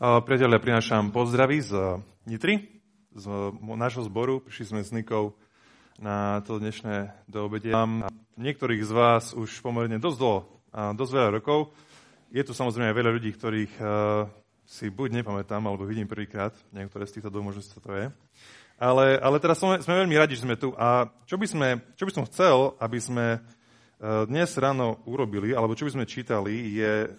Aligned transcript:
Priatelia, 0.00 0.56
prinášam 0.56 1.12
pozdravy 1.12 1.60
z 1.60 2.00
Nitry, 2.24 2.72
z 3.12 3.52
nášho 3.60 4.00
zboru. 4.08 4.40
Prišli 4.40 4.72
sme 4.72 4.80
s 4.80 4.96
Nikou 4.96 5.36
na 6.00 6.40
to 6.40 6.56
dnešné 6.56 7.28
doobedie. 7.28 7.76
Mám 7.76 8.08
niektorých 8.40 8.80
z 8.80 8.92
vás 8.96 9.36
už 9.36 9.60
pomerne 9.60 10.00
dosť 10.00 10.16
dlho, 10.16 10.38
dosť 10.96 11.12
veľa 11.12 11.30
rokov. 11.36 11.76
Je 12.32 12.40
tu 12.40 12.56
samozrejme 12.56 12.96
veľa 12.96 13.12
ľudí, 13.12 13.28
ktorých 13.28 13.76
si 14.64 14.88
buď 14.88 15.20
nepamätám, 15.20 15.68
alebo 15.68 15.84
vidím 15.84 16.08
prvýkrát. 16.08 16.56
Niektoré 16.72 17.04
z 17.04 17.20
týchto 17.20 17.28
dvoch 17.28 17.52
možností 17.52 17.76
to 17.76 17.92
je. 17.92 18.08
Ale, 18.80 19.20
ale 19.20 19.36
teraz 19.36 19.60
sme, 19.60 19.84
sme 19.84 20.00
veľmi 20.00 20.16
radi, 20.16 20.32
že 20.32 20.48
sme 20.48 20.56
tu. 20.56 20.72
A 20.80 21.12
čo 21.28 21.36
by, 21.36 21.44
sme, 21.44 21.68
čo 22.00 22.08
by 22.08 22.12
som 22.16 22.24
chcel, 22.24 22.72
aby 22.80 22.96
sme 22.96 23.44
dnes 24.00 24.56
ráno 24.56 25.04
urobili, 25.04 25.52
alebo 25.52 25.76
čo 25.76 25.84
by 25.84 25.92
sme 25.92 26.08
čítali, 26.08 26.72
je 26.72 27.04
eh, 27.04 27.12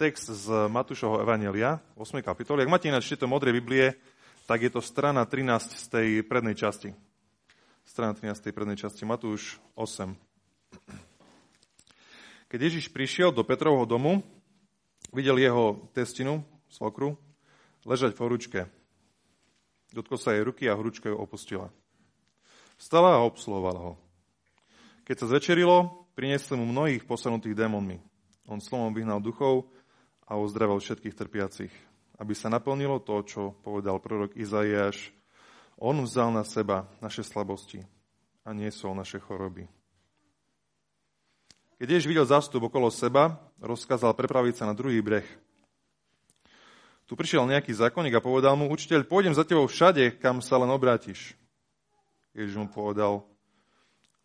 text 0.00 0.32
z 0.32 0.72
Matúšovho 0.72 1.20
Evanelia, 1.20 1.76
8. 2.00 2.24
kapitoly. 2.24 2.64
Ak 2.64 2.72
máte 2.72 2.88
ináč 2.88 3.12
to 3.12 3.28
modré 3.28 3.52
Biblie, 3.52 3.92
tak 4.48 4.64
je 4.64 4.72
to 4.72 4.80
strana 4.80 5.28
13 5.28 5.76
z 5.76 5.84
tej 5.92 6.08
prednej 6.24 6.56
časti. 6.56 6.96
Strana 7.84 8.16
13 8.16 8.40
z 8.40 8.44
tej 8.48 8.52
prednej 8.56 8.80
časti, 8.80 9.04
Matúš 9.04 9.60
8. 9.76 10.16
Keď 12.48 12.58
Ježiš 12.72 12.88
prišiel 12.88 13.28
do 13.28 13.44
Petrovho 13.44 13.84
domu, 13.84 14.24
videl 15.12 15.36
jeho 15.36 15.92
testinu, 15.92 16.40
svokru, 16.72 17.20
ležať 17.84 18.16
v 18.16 18.22
horúčke. 18.24 18.60
Dotkol 19.92 20.16
sa 20.16 20.32
jej 20.32 20.40
ruky 20.40 20.72
a 20.72 20.76
horúčka 20.80 21.12
ju 21.12 21.20
opustila. 21.20 21.68
Vstala 22.80 23.20
a 23.20 23.28
obsluhovala 23.28 23.92
ho. 23.92 23.92
Keď 25.04 25.20
sa 25.20 25.28
zvečerilo, 25.28 26.03
Priniesli 26.14 26.54
mu 26.54 26.70
mnohých 26.70 27.02
posadnutých 27.02 27.58
démonmi. 27.58 27.98
On 28.46 28.62
slovom 28.62 28.94
vyhnal 28.94 29.18
duchov 29.18 29.66
a 30.30 30.38
uzdravil 30.38 30.78
všetkých 30.78 31.18
trpiacich. 31.18 31.74
Aby 32.22 32.38
sa 32.38 32.46
naplnilo 32.46 33.02
to, 33.02 33.18
čo 33.26 33.42
povedal 33.66 33.98
prorok 33.98 34.38
Izaiáš, 34.38 35.10
on 35.74 35.98
vzal 36.06 36.30
na 36.30 36.46
seba 36.46 36.86
naše 37.02 37.26
slabosti 37.26 37.82
a 38.46 38.54
niesol 38.54 38.94
naše 38.94 39.18
choroby. 39.18 39.66
Keď 41.82 41.88
Ježiš 41.90 42.06
videl 42.06 42.22
zástup 42.22 42.70
okolo 42.70 42.86
seba, 42.94 43.34
rozkázal 43.58 44.14
prepraviť 44.14 44.62
sa 44.62 44.70
na 44.70 44.78
druhý 44.78 45.02
breh. 45.02 45.26
Tu 47.04 47.18
prišiel 47.18 47.44
nejaký 47.44 47.74
zákonník 47.74 48.14
a 48.14 48.24
povedal 48.24 48.54
mu, 48.54 48.70
učiteľ, 48.70 49.02
pôjdem 49.04 49.34
za 49.34 49.42
tebou 49.42 49.66
všade, 49.66 50.14
kam 50.22 50.38
sa 50.38 50.56
len 50.62 50.70
obrátiš. 50.70 51.34
Ježiš 52.32 52.54
mu 52.54 52.70
povedal, 52.70 53.26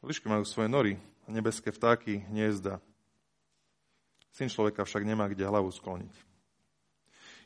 lišky 0.06 0.30
majú 0.30 0.46
svoje 0.46 0.70
nory, 0.70 0.94
nebeské 1.30 1.70
vtáky 1.70 2.26
hniezda. 2.28 2.82
Syn 4.34 4.50
človeka 4.50 4.86
však 4.86 5.06
nemá 5.06 5.30
kde 5.30 5.46
hlavu 5.46 5.70
skloniť. 5.70 6.14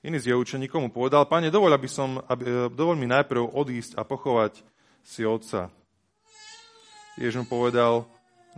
Iný 0.03 0.19
z 0.19 0.35
jeho 0.35 0.43
učeníkov 0.43 0.79
mu 0.83 0.89
povedal, 0.91 1.23
pane, 1.23 1.47
dovoľ, 1.47 1.79
aby 1.79 1.87
som, 1.87 2.19
aby, 2.27 2.43
e, 2.43 2.51
dovoľ 2.75 2.95
mi 2.99 3.07
najprv 3.07 3.55
odísť 3.55 3.95
a 3.95 4.03
pochovať 4.03 4.59
si 4.99 5.23
otca. 5.23 5.71
Ježiš 7.15 7.43
mu 7.43 7.47
povedal, 7.47 8.03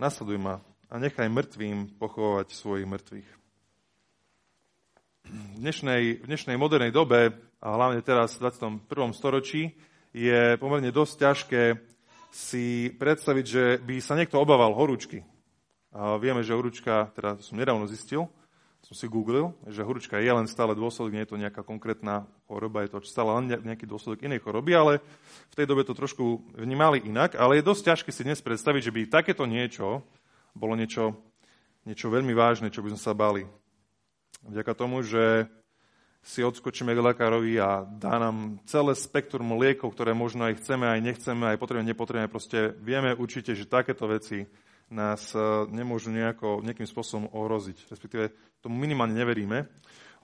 nasleduj 0.01 0.41
ma 0.41 0.57
a 0.89 0.97
nechaj 0.97 1.29
mŕtvým 1.29 2.01
pochovať 2.01 2.49
svojich 2.49 2.89
mŕtvych. 2.89 3.29
V 5.25 5.57
dnešnej, 5.61 6.21
v 6.21 6.25
dnešnej 6.25 6.57
modernej 6.57 6.89
dobe, 6.89 7.33
a 7.61 7.67
hlavne 7.73 8.01
teraz 8.01 8.37
v 8.37 8.49
21. 8.49 9.13
storočí, 9.13 9.73
je 10.15 10.55
pomerne 10.57 10.89
dosť 10.89 11.13
ťažké 11.19 11.61
si 12.36 12.91
predstaviť, 12.91 13.45
že 13.47 13.64
by 13.80 13.95
sa 14.03 14.19
niekto 14.19 14.36
obával 14.36 14.75
horúčky. 14.75 15.23
A 15.95 16.19
vieme, 16.19 16.44
že 16.44 16.52
horúčka, 16.52 17.08
teda 17.16 17.39
som 17.39 17.55
nedávno 17.55 17.88
zistil, 17.88 18.27
som 18.83 18.92
si 18.92 19.08
googlil, 19.08 19.55
že 19.66 19.88
horúčka 19.88 20.19
je 20.19 20.27
len 20.27 20.45
stále 20.45 20.75
dôsledok, 20.75 21.16
nie 21.16 21.23
je 21.23 21.31
to 21.31 21.42
nejaká 21.42 21.64
konkrétna 21.64 22.27
choroba, 22.45 22.83
je 22.83 22.92
to 22.92 23.00
stále 23.08 23.31
len 23.39 23.47
nejaký 23.64 23.88
dôsledok 23.88 24.27
inej 24.27 24.44
choroby, 24.44 24.75
ale 24.75 24.94
v 25.50 25.58
tej 25.58 25.66
dobe 25.66 25.88
to 25.88 25.95
trošku 25.95 26.44
vnímali 26.59 27.02
inak. 27.08 27.39
Ale 27.39 27.58
je 27.58 27.66
dosť 27.66 27.81
ťažké 27.81 28.11
si 28.11 28.27
dnes 28.27 28.43
predstaviť, 28.43 28.92
že 28.92 28.93
by 28.93 29.02
takéto 29.08 29.48
niečo 29.48 30.04
bolo 30.52 30.76
niečo, 30.76 31.15
niečo 31.88 32.11
veľmi 32.11 32.36
vážne, 32.36 32.67
čo 32.67 32.83
by 32.83 32.93
sme 32.93 33.02
sa 33.02 33.15
bali. 33.15 33.48
Vďaka 34.43 34.76
tomu, 34.76 35.02
že 35.02 35.48
si 36.25 36.41
odskočíme 36.41 36.97
k 36.97 37.05
lekárovi 37.05 37.61
a 37.61 37.86
dá 37.86 38.17
nám 38.17 38.58
celé 38.65 38.97
spektrum 38.97 39.61
liekov, 39.61 39.93
ktoré 39.93 40.17
možno 40.17 40.49
aj 40.49 40.58
chceme, 40.58 40.89
aj 40.89 40.99
nechceme, 41.05 41.53
aj 41.53 41.61
potrebujeme, 41.61 41.93
nepotrebujeme. 41.93 42.33
Proste 42.33 42.73
vieme 42.81 43.13
určite, 43.13 43.53
že 43.53 43.69
takéto 43.69 44.09
veci 44.09 44.41
nás 44.89 45.37
e, 45.37 45.69
nemôžu 45.69 46.09
nejako, 46.09 46.65
nejakým 46.65 46.89
spôsobom 46.89 47.30
ohroziť. 47.30 47.77
Respektíve 47.93 48.33
tomu 48.58 48.81
minimálne 48.81 49.14
neveríme. 49.14 49.69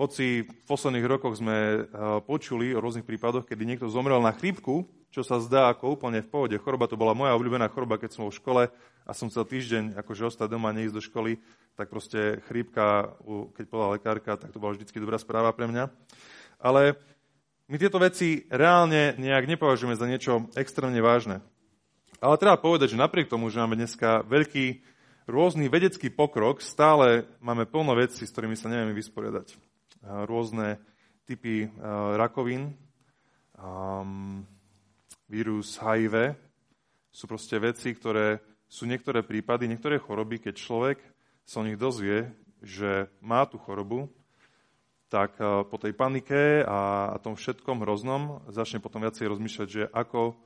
Hoci 0.01 0.50
v 0.50 0.63
posledných 0.66 1.06
rokoch 1.06 1.38
sme 1.38 1.53
e, 1.53 1.79
počuli 2.25 2.73
o 2.73 2.81
rôznych 2.81 3.06
prípadoch, 3.06 3.45
kedy 3.45 3.69
niekto 3.69 3.85
zomrel 3.85 4.17
na 4.17 4.34
chrípku, 4.34 4.89
čo 5.13 5.22
sa 5.22 5.38
zdá 5.38 5.69
ako 5.69 5.94
úplne 5.94 6.25
v 6.25 6.31
pohode. 6.34 6.57
Choroba 6.57 6.89
to 6.89 6.97
bola 6.97 7.13
moja 7.13 7.38
obľúbená 7.38 7.69
choroba, 7.69 8.01
keď 8.01 8.17
som 8.17 8.25
bol 8.25 8.34
v 8.34 8.41
škole 8.41 8.63
a 9.06 9.11
som 9.13 9.29
chcel 9.29 9.45
týždeň 9.45 10.01
akože 10.01 10.34
ostať 10.34 10.57
doma, 10.57 10.73
neísť 10.73 10.95
do 10.97 11.06
školy 11.06 11.38
tak 11.78 11.94
proste 11.94 12.41
chrípka, 12.50 13.13
keď 13.53 13.66
povedala 13.69 13.95
lekárka, 14.01 14.41
tak 14.41 14.50
to 14.50 14.57
bola 14.57 14.73
vždy 14.73 14.90
dobrá 14.90 15.22
správa 15.22 15.53
pre 15.53 15.69
mňa. 15.69 15.94
Ale 16.57 16.97
my 17.69 17.78
tieto 17.78 18.01
veci 18.01 18.50
reálne 18.50 19.13
nejak 19.22 19.45
nepovažujeme 19.45 19.94
za 19.94 20.09
niečo 20.09 20.50
extrémne 20.57 20.97
vážne. 20.97 21.45
Ale 22.17 22.41
treba 22.41 22.57
povedať, 22.57 22.97
že 22.97 23.01
napriek 23.01 23.29
tomu, 23.29 23.53
že 23.53 23.61
máme 23.61 23.78
dneska 23.78 24.25
veľký 24.25 24.81
rôzny 25.29 25.69
vedecký 25.69 26.09
pokrok, 26.09 26.57
stále 26.57 27.29
máme 27.38 27.69
plno 27.69 27.94
vecí, 27.94 28.25
s 28.25 28.34
ktorými 28.34 28.57
sa 28.57 28.66
nevieme 28.66 28.97
vysporiadať. 28.97 29.71
Rôzne 30.01 30.81
typy 31.29 31.69
rakovín, 32.17 32.73
vírus 35.29 35.67
HIV, 35.78 36.35
sú 37.12 37.28
proste 37.28 37.59
veci, 37.62 37.94
ktoré 37.94 38.41
sú 38.72 38.88
niektoré 38.88 39.22
prípady, 39.22 39.67
niektoré 39.67 40.00
choroby, 40.00 40.40
keď 40.40 40.56
človek 40.56 40.97
sa 41.44 41.59
o 41.59 41.67
nich 41.67 41.75
dozvie, 41.75 42.31
že 42.63 43.11
má 43.19 43.44
tú 43.45 43.59
chorobu, 43.59 44.07
tak 45.11 45.35
po 45.41 45.75
tej 45.75 45.91
panike 45.91 46.63
a 46.63 47.19
tom 47.19 47.35
všetkom 47.35 47.84
hroznom 47.84 48.40
začne 48.47 48.79
potom 48.79 49.03
viacej 49.03 49.28
rozmýšľať, 49.28 49.67
že 49.67 49.84
ako 49.91 50.40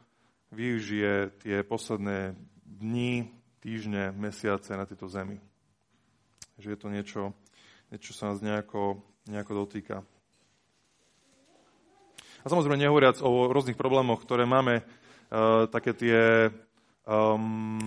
využije 0.50 1.38
tie 1.46 1.62
posledné 1.62 2.34
dni, 2.66 3.30
týždne, 3.62 4.10
mesiace 4.18 4.74
na 4.74 4.90
tejto 4.90 5.06
zemi. 5.06 5.38
Že 6.58 6.68
je 6.74 6.80
to 6.82 6.88
niečo, 6.90 7.22
niečo 7.94 8.12
sa 8.18 8.34
nás 8.34 8.42
nejako, 8.42 9.06
nejako 9.26 9.66
dotýka. 9.66 10.06
A 12.42 12.46
samozrejme 12.46 12.78
nehovoriac 12.78 13.22
o 13.26 13.50
rôznych 13.50 13.78
problémoch, 13.78 14.22
ktoré 14.22 14.46
máme, 14.46 14.86
uh, 14.86 15.66
také 15.70 15.98
tie 15.98 16.54
um, 17.10 17.82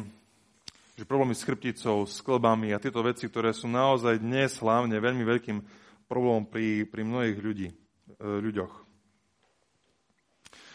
že 0.98 1.06
problémy 1.06 1.30
s 1.30 1.46
chrbticou, 1.46 2.10
s 2.10 2.18
klbami 2.18 2.74
a 2.74 2.82
tieto 2.82 2.98
veci, 3.06 3.30
ktoré 3.30 3.54
sú 3.54 3.70
naozaj 3.70 4.18
dnes 4.18 4.58
hlavne 4.58 4.98
veľmi 4.98 5.22
veľkým 5.22 5.58
problémom 6.10 6.50
pri, 6.50 6.90
pri 6.90 7.06
mnohých 7.06 7.38
ľudí, 7.38 7.68
e, 7.70 7.74
ľuďoch. 8.18 8.74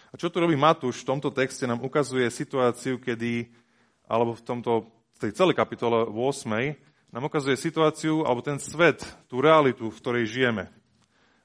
A 0.07 0.15
čo 0.15 0.31
tu 0.31 0.39
robí 0.39 0.55
Matúš 0.55 1.03
v 1.03 1.09
tomto 1.11 1.27
texte, 1.27 1.67
nám 1.67 1.83
ukazuje 1.83 2.23
situáciu, 2.31 3.03
kedy, 3.03 3.51
alebo 4.07 4.31
v 4.31 4.43
tomto, 4.47 4.87
v 4.87 5.27
tej 5.27 5.31
celej 5.35 5.59
kapitole 5.59 6.07
8, 6.07 6.71
nám 7.13 7.29
ukazuje 7.29 7.53
situáciu, 7.53 8.25
alebo 8.25 8.41
ten 8.41 8.57
svet, 8.57 9.05
tú 9.29 9.37
realitu, 9.37 9.93
v 9.93 9.99
ktorej 10.01 10.25
žijeme. 10.25 10.73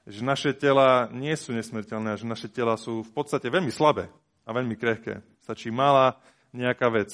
Že 0.09 0.21
naše 0.25 0.51
tela 0.57 1.05
nie 1.13 1.37
sú 1.37 1.53
nesmrteľné, 1.53 2.17
že 2.17 2.25
naše 2.25 2.49
tela 2.49 2.73
sú 2.73 3.05
v 3.05 3.11
podstate 3.13 3.45
veľmi 3.53 3.69
slabé 3.69 4.09
a 4.41 4.49
veľmi 4.49 4.73
krehké. 4.73 5.21
Stačí 5.45 5.69
malá 5.69 6.17
nejaká 6.49 6.89
vec 6.89 7.13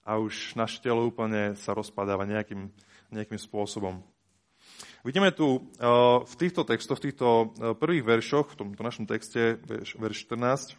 a 0.00 0.16
už 0.16 0.56
naše 0.56 0.80
telo 0.80 1.04
úplne 1.04 1.52
sa 1.60 1.76
rozpadáva 1.76 2.24
nejakým, 2.24 2.72
nejakým 3.12 3.36
spôsobom. 3.36 4.00
Vidíme 5.04 5.28
tu 5.36 5.60
uh, 5.60 6.24
v 6.24 6.34
týchto 6.40 6.64
textoch, 6.64 6.96
v 6.96 7.12
týchto 7.12 7.28
uh, 7.28 7.76
prvých 7.76 8.04
veršoch, 8.16 8.56
v 8.56 8.58
tomto 8.64 8.80
našom 8.80 9.04
texte, 9.04 9.60
verš, 9.68 10.00
verš 10.00 10.24
14, 10.24 10.76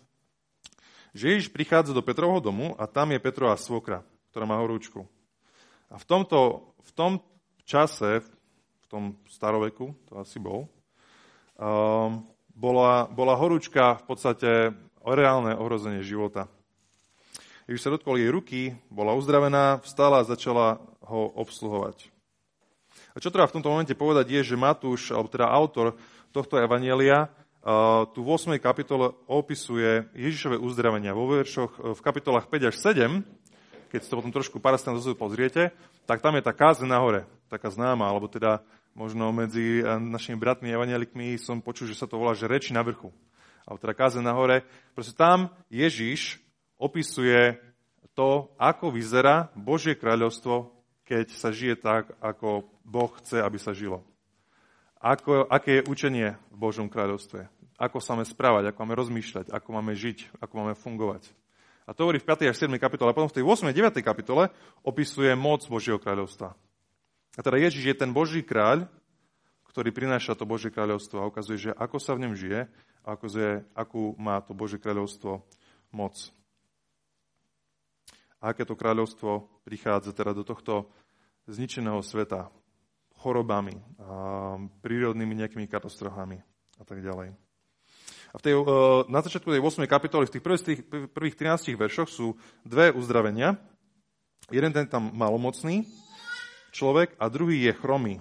že 1.13 1.23
Ježiš 1.37 1.53
prichádza 1.53 1.93
do 1.93 2.01
Petrovho 2.01 2.41
domu 2.41 2.73
a 2.81 2.89
tam 2.89 3.13
je 3.13 3.21
Petrova 3.21 3.53
svokra, 3.61 4.01
ktorá 4.33 4.49
má 4.49 4.57
horúčku. 4.57 5.05
A 5.91 5.99
v 5.99 6.07
tomto, 6.07 6.70
v 6.81 6.91
tom 6.91 7.11
čase, 7.63 8.21
v 8.21 8.85
tom 8.89 9.03
staroveku, 9.29 9.93
to 10.09 10.19
asi 10.19 10.37
bol, 10.41 10.67
um, 11.57 12.25
bola, 12.51 13.07
bola 13.09 13.33
horúčka 13.37 13.97
v 14.01 14.03
podstate 14.05 14.49
reálne 15.01 15.57
ohrozenie 15.57 16.05
života. 16.05 16.45
Ježiš 17.65 17.87
sa 17.87 17.93
dotkol 17.93 18.19
jej 18.19 18.29
ruky, 18.29 18.61
bola 18.91 19.15
uzdravená, 19.15 19.79
vstala 19.85 20.21
a 20.21 20.27
začala 20.27 20.83
ho 21.07 21.31
obsluhovať. 21.39 22.11
A 23.15 23.19
čo 23.19 23.31
treba 23.31 23.47
v 23.47 23.55
tomto 23.59 23.71
momente 23.71 23.95
povedať 23.95 24.27
je, 24.31 24.53
že 24.53 24.59
Matúš, 24.59 25.11
alebo 25.11 25.31
teda 25.31 25.47
autor 25.51 25.95
tohto 26.31 26.59
evanielia, 26.59 27.27
tu 28.15 28.19
v 28.25 28.29
8. 28.33 28.57
kapitole 28.57 29.13
opisuje 29.29 30.09
Ježišové 30.17 30.57
uzdravenia. 30.57 31.13
Vo 31.13 31.29
veršoch 31.29 31.93
v 31.93 32.01
kapitolách 32.01 32.49
5 32.49 32.69
až 32.73 32.75
7, 32.81 33.21
keď 33.91 33.99
si 34.01 34.09
to 34.09 34.17
potom 34.17 34.31
trošku 34.31 34.63
parastane 34.63 34.95
dozadu 34.95 35.19
pozriete, 35.19 35.75
tak 36.07 36.23
tam 36.23 36.39
je 36.39 36.47
tá 36.47 36.55
kázeň 36.55 36.87
nahore, 36.87 37.27
taká 37.51 37.67
známa, 37.67 38.07
alebo 38.07 38.31
teda 38.31 38.63
Možno 38.91 39.31
medzi 39.31 39.79
eh, 39.79 39.87
našimi 39.99 40.35
bratmi 40.35 40.67
evangelikmi 40.71 41.39
som 41.39 41.63
počul, 41.63 41.87
že 41.87 41.95
sa 41.95 42.07
to 42.07 42.19
volá, 42.19 42.35
že 42.35 42.49
reči 42.49 42.75
na 42.75 42.83
vrchu. 42.83 43.11
Alebo 43.63 43.79
teda 43.79 43.93
káze 43.95 44.19
na 44.19 44.33
hore. 44.35 44.65
Proste 44.97 45.15
tam 45.15 45.53
Ježiš 45.69 46.41
opisuje 46.81 47.61
to, 48.17 48.51
ako 48.59 48.91
vyzerá 48.91 49.53
Božie 49.53 49.95
kráľovstvo, 49.95 50.73
keď 51.05 51.31
sa 51.31 51.53
žije 51.53 51.79
tak, 51.79 52.11
ako 52.19 52.67
Boh 52.83 53.11
chce, 53.21 53.39
aby 53.39 53.61
sa 53.61 53.71
žilo. 53.71 54.03
Ako, 54.99 55.47
aké 55.47 55.79
je 55.79 55.87
učenie 55.87 56.35
v 56.51 56.57
Božom 56.57 56.89
kráľovstve. 56.89 57.47
Ako 57.79 58.01
sa 58.01 58.17
máme 58.17 58.27
správať, 58.27 58.63
ako 58.69 58.77
máme 58.81 58.97
rozmýšľať, 58.97 59.45
ako 59.53 59.69
máme 59.77 59.93
žiť, 59.93 60.41
ako 60.41 60.53
máme 60.57 60.73
fungovať. 60.75 61.23
A 61.91 61.95
to 61.95 62.07
hovorí 62.07 62.23
v 62.23 62.27
5. 62.31 62.47
až 62.47 62.55
7. 62.55 62.71
kapitole. 62.79 63.11
A 63.11 63.17
potom 63.19 63.27
v 63.27 63.35
tej 63.35 63.43
8. 63.43 63.67
a 63.67 63.75
9. 63.75 63.99
kapitole 63.99 64.47
opisuje 64.79 65.27
moc 65.35 65.59
Božieho 65.67 65.99
kráľovstva. 65.99 66.55
A 67.35 67.39
teda 67.43 67.59
Ježiš 67.59 67.83
je 67.83 67.95
ten 67.99 68.15
Boží 68.15 68.47
kráľ, 68.47 68.87
ktorý 69.67 69.91
prináša 69.91 70.39
to 70.39 70.47
Božie 70.47 70.71
kráľovstvo 70.71 71.19
a 71.19 71.27
ukazuje, 71.27 71.67
že 71.67 71.75
ako 71.75 71.99
sa 71.99 72.15
v 72.15 72.23
ňom 72.23 72.39
žije 72.39 72.71
a 73.03 73.19
ukazuje, 73.19 73.67
akú 73.75 74.15
má 74.15 74.39
to 74.39 74.55
Božie 74.55 74.79
kráľovstvo 74.79 75.43
moc. 75.91 76.15
A 78.39 78.55
aké 78.55 78.63
to 78.63 78.79
kráľovstvo 78.79 79.51
prichádza 79.67 80.15
teda 80.15 80.31
do 80.31 80.47
tohto 80.47 80.87
zničeného 81.51 81.99
sveta 82.07 82.55
chorobami, 83.19 83.75
prírodnými 84.79 85.43
nejakými 85.43 85.67
katastrofami 85.67 86.39
a 86.79 86.83
tak 86.87 87.03
ďalej. 87.03 87.35
A 88.31 88.35
v 88.39 88.43
tej, 88.43 88.53
e, 88.55 88.63
na 89.11 89.19
začiatku 89.19 89.51
tej 89.51 89.59
8. 89.59 89.87
kapitoly, 89.87 90.27
v 90.27 90.33
tých 90.39 90.43
prvých, 90.43 90.81
prvých 91.11 91.35
13 91.35 91.75
veršoch 91.75 92.07
sú 92.07 92.39
dve 92.63 92.95
uzdravenia. 92.95 93.59
Jeden 94.51 94.71
ten 94.71 94.87
tam 94.87 95.11
malomocný, 95.15 95.87
človek 96.71 97.15
a 97.19 97.27
druhý 97.27 97.67
je 97.67 97.73
chromý. 97.75 98.15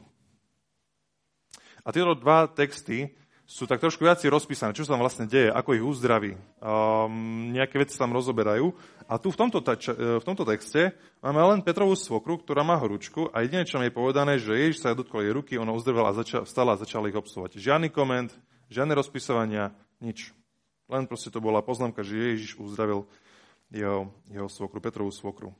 A 1.86 1.94
tieto 1.94 2.12
dva 2.14 2.46
texty 2.50 3.14
sú 3.50 3.66
tak 3.66 3.82
trošku 3.82 4.06
viac 4.06 4.22
rozpísané, 4.22 4.70
čo 4.70 4.86
sa 4.86 4.94
tam 4.94 5.02
vlastne 5.02 5.26
deje, 5.26 5.50
ako 5.50 5.74
ich 5.74 5.82
uzdraví. 5.82 6.38
Um, 6.62 7.50
nejaké 7.50 7.82
veci 7.82 7.98
tam 7.98 8.14
rozoberajú. 8.14 8.70
A 9.10 9.18
tu 9.18 9.34
v 9.34 9.38
tomto, 9.42 9.58
tač, 9.58 9.90
e, 9.90 10.22
v 10.22 10.22
tomto 10.22 10.46
texte 10.46 10.94
máme 11.18 11.42
len 11.42 11.66
Petrovú 11.66 11.98
svokru, 11.98 12.38
ktorá 12.38 12.62
má 12.62 12.78
horúčku 12.78 13.26
a 13.34 13.42
jedine, 13.42 13.66
čo 13.66 13.82
mi 13.82 13.90
je 13.90 13.98
povedané, 13.98 14.38
že 14.38 14.54
Ježiš 14.54 14.86
sa 14.86 14.94
dotkol 14.94 15.26
jej 15.26 15.34
ruky, 15.34 15.58
ona 15.58 15.74
uzdravila 15.74 16.14
a 16.14 16.18
zača, 16.22 16.46
vstala 16.46 16.78
a 16.78 16.80
začala 16.80 17.10
ich 17.10 17.18
obsluhovať. 17.18 17.58
Žiadny 17.58 17.90
koment, 17.90 18.30
žiadne 18.70 18.94
rozpisovania, 18.94 19.74
nič. 20.00 20.32
Len 20.90 21.06
proste 21.06 21.30
to 21.30 21.38
bola 21.38 21.62
poznámka, 21.62 22.02
že 22.02 22.34
Ježiš 22.34 22.58
uzdravil 22.58 23.06
jeho, 23.70 24.10
jeho 24.26 24.48
svokru, 24.50 24.82
Petrovú 24.82 25.14
svokru. 25.14 25.54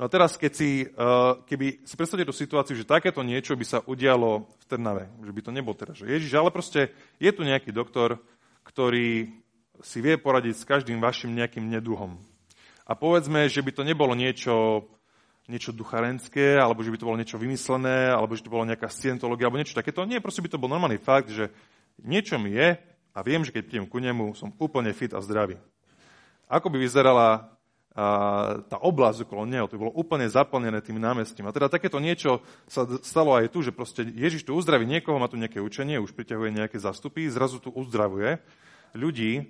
No 0.00 0.08
a 0.08 0.08
teraz, 0.08 0.40
keď 0.40 0.52
si, 0.56 0.88
uh, 0.88 1.44
keby 1.44 1.84
si 1.84 1.94
predstavte 2.00 2.24
tú 2.24 2.32
situáciu, 2.32 2.72
že 2.72 2.88
takéto 2.88 3.20
niečo 3.20 3.52
by 3.52 3.64
sa 3.68 3.78
udialo 3.84 4.48
v 4.48 4.64
Trnave, 4.64 5.04
že 5.20 5.32
by 5.36 5.40
to 5.44 5.52
nebol 5.52 5.76
teraz, 5.76 6.00
že 6.00 6.08
Ježiš, 6.08 6.32
ale 6.32 6.48
proste 6.48 6.96
je 7.20 7.28
tu 7.28 7.44
nejaký 7.44 7.76
doktor, 7.76 8.16
ktorý 8.64 9.28
si 9.84 9.98
vie 10.00 10.16
poradiť 10.16 10.54
s 10.56 10.64
každým 10.64 10.96
vašim 10.96 11.36
nejakým 11.36 11.68
neduhom. 11.68 12.16
A 12.88 12.96
povedzme, 12.96 13.52
že 13.52 13.60
by 13.60 13.70
to 13.76 13.82
nebolo 13.84 14.16
niečo, 14.16 14.88
niečo 15.44 15.76
ducharenské, 15.76 16.56
alebo 16.56 16.80
že 16.80 16.90
by 16.90 16.98
to 16.98 17.08
bolo 17.12 17.20
niečo 17.20 17.36
vymyslené, 17.36 18.10
alebo 18.10 18.32
že 18.32 18.48
to 18.48 18.52
bolo 18.52 18.64
nejaká 18.64 18.88
scientológia, 18.88 19.52
alebo 19.52 19.60
niečo 19.60 19.76
takéto. 19.76 20.08
Nie, 20.08 20.24
proste 20.24 20.40
by 20.40 20.50
to 20.50 20.60
bol 20.60 20.72
normálny 20.72 20.96
fakt, 20.96 21.28
že 21.28 21.52
niečo 22.00 22.40
mi 22.40 22.56
je 22.56 22.80
a 23.12 23.18
viem, 23.20 23.44
že 23.44 23.52
keď 23.52 23.62
prídem 23.68 23.86
ku 23.88 24.00
nemu, 24.00 24.32
som 24.32 24.56
úplne 24.56 24.94
fit 24.96 25.12
a 25.12 25.20
zdravý. 25.20 25.60
Ako 26.48 26.72
by 26.72 26.80
vyzerala 26.80 27.52
a 27.92 28.04
tá 28.72 28.80
oblasť 28.80 29.28
okolo 29.28 29.44
neho, 29.44 29.68
to 29.68 29.76
bolo 29.76 29.92
úplne 29.92 30.24
zaplnené 30.24 30.80
tým 30.80 30.96
námestím. 30.96 31.44
A 31.44 31.52
teda 31.52 31.68
takéto 31.68 32.00
niečo 32.00 32.40
sa 32.64 32.88
stalo 33.04 33.36
aj 33.36 33.52
tu, 33.52 33.60
že 33.60 33.68
proste 33.68 34.08
Ježiš 34.08 34.48
tu 34.48 34.56
uzdraví 34.56 34.88
niekoho, 34.88 35.20
má 35.20 35.28
tu 35.28 35.36
nejaké 35.36 35.60
učenie, 35.60 36.00
už 36.00 36.16
priťahuje 36.16 36.56
nejaké 36.56 36.80
zastupy, 36.80 37.28
zrazu 37.28 37.60
tu 37.60 37.68
uzdravuje 37.68 38.40
ľudí, 38.96 39.44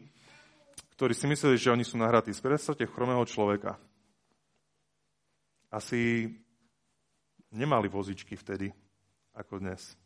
ktorí 0.98 1.14
si 1.14 1.30
mysleli, 1.30 1.54
že 1.54 1.70
oni 1.70 1.86
sú 1.86 1.94
nahratí. 2.02 2.34
Predstavte 2.34 2.82
chromého 2.90 3.22
človeka. 3.22 3.78
Asi 5.70 6.34
nemali 7.54 7.86
vozičky 7.86 8.34
vtedy, 8.34 8.74
ako 9.38 9.62
dnes. 9.62 10.01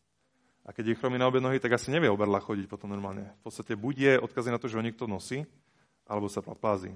A 0.66 0.74
keď 0.74 0.92
je 0.92 0.98
chromý 0.98 1.14
na 1.14 1.30
obe 1.30 1.38
nohy, 1.38 1.62
tak 1.62 1.78
asi 1.78 1.94
nevie 1.94 2.10
oberla 2.10 2.42
chodiť 2.42 2.66
potom 2.66 2.90
normálne. 2.90 3.30
V 3.40 3.42
podstate 3.46 3.78
buď 3.78 3.94
je 3.94 4.12
odkazy 4.18 4.50
na 4.50 4.58
to, 4.58 4.66
že 4.66 4.74
ho 4.74 4.82
niekto 4.82 5.06
nosí, 5.06 5.46
alebo 6.10 6.26
sa 6.26 6.42
plazí. 6.42 6.90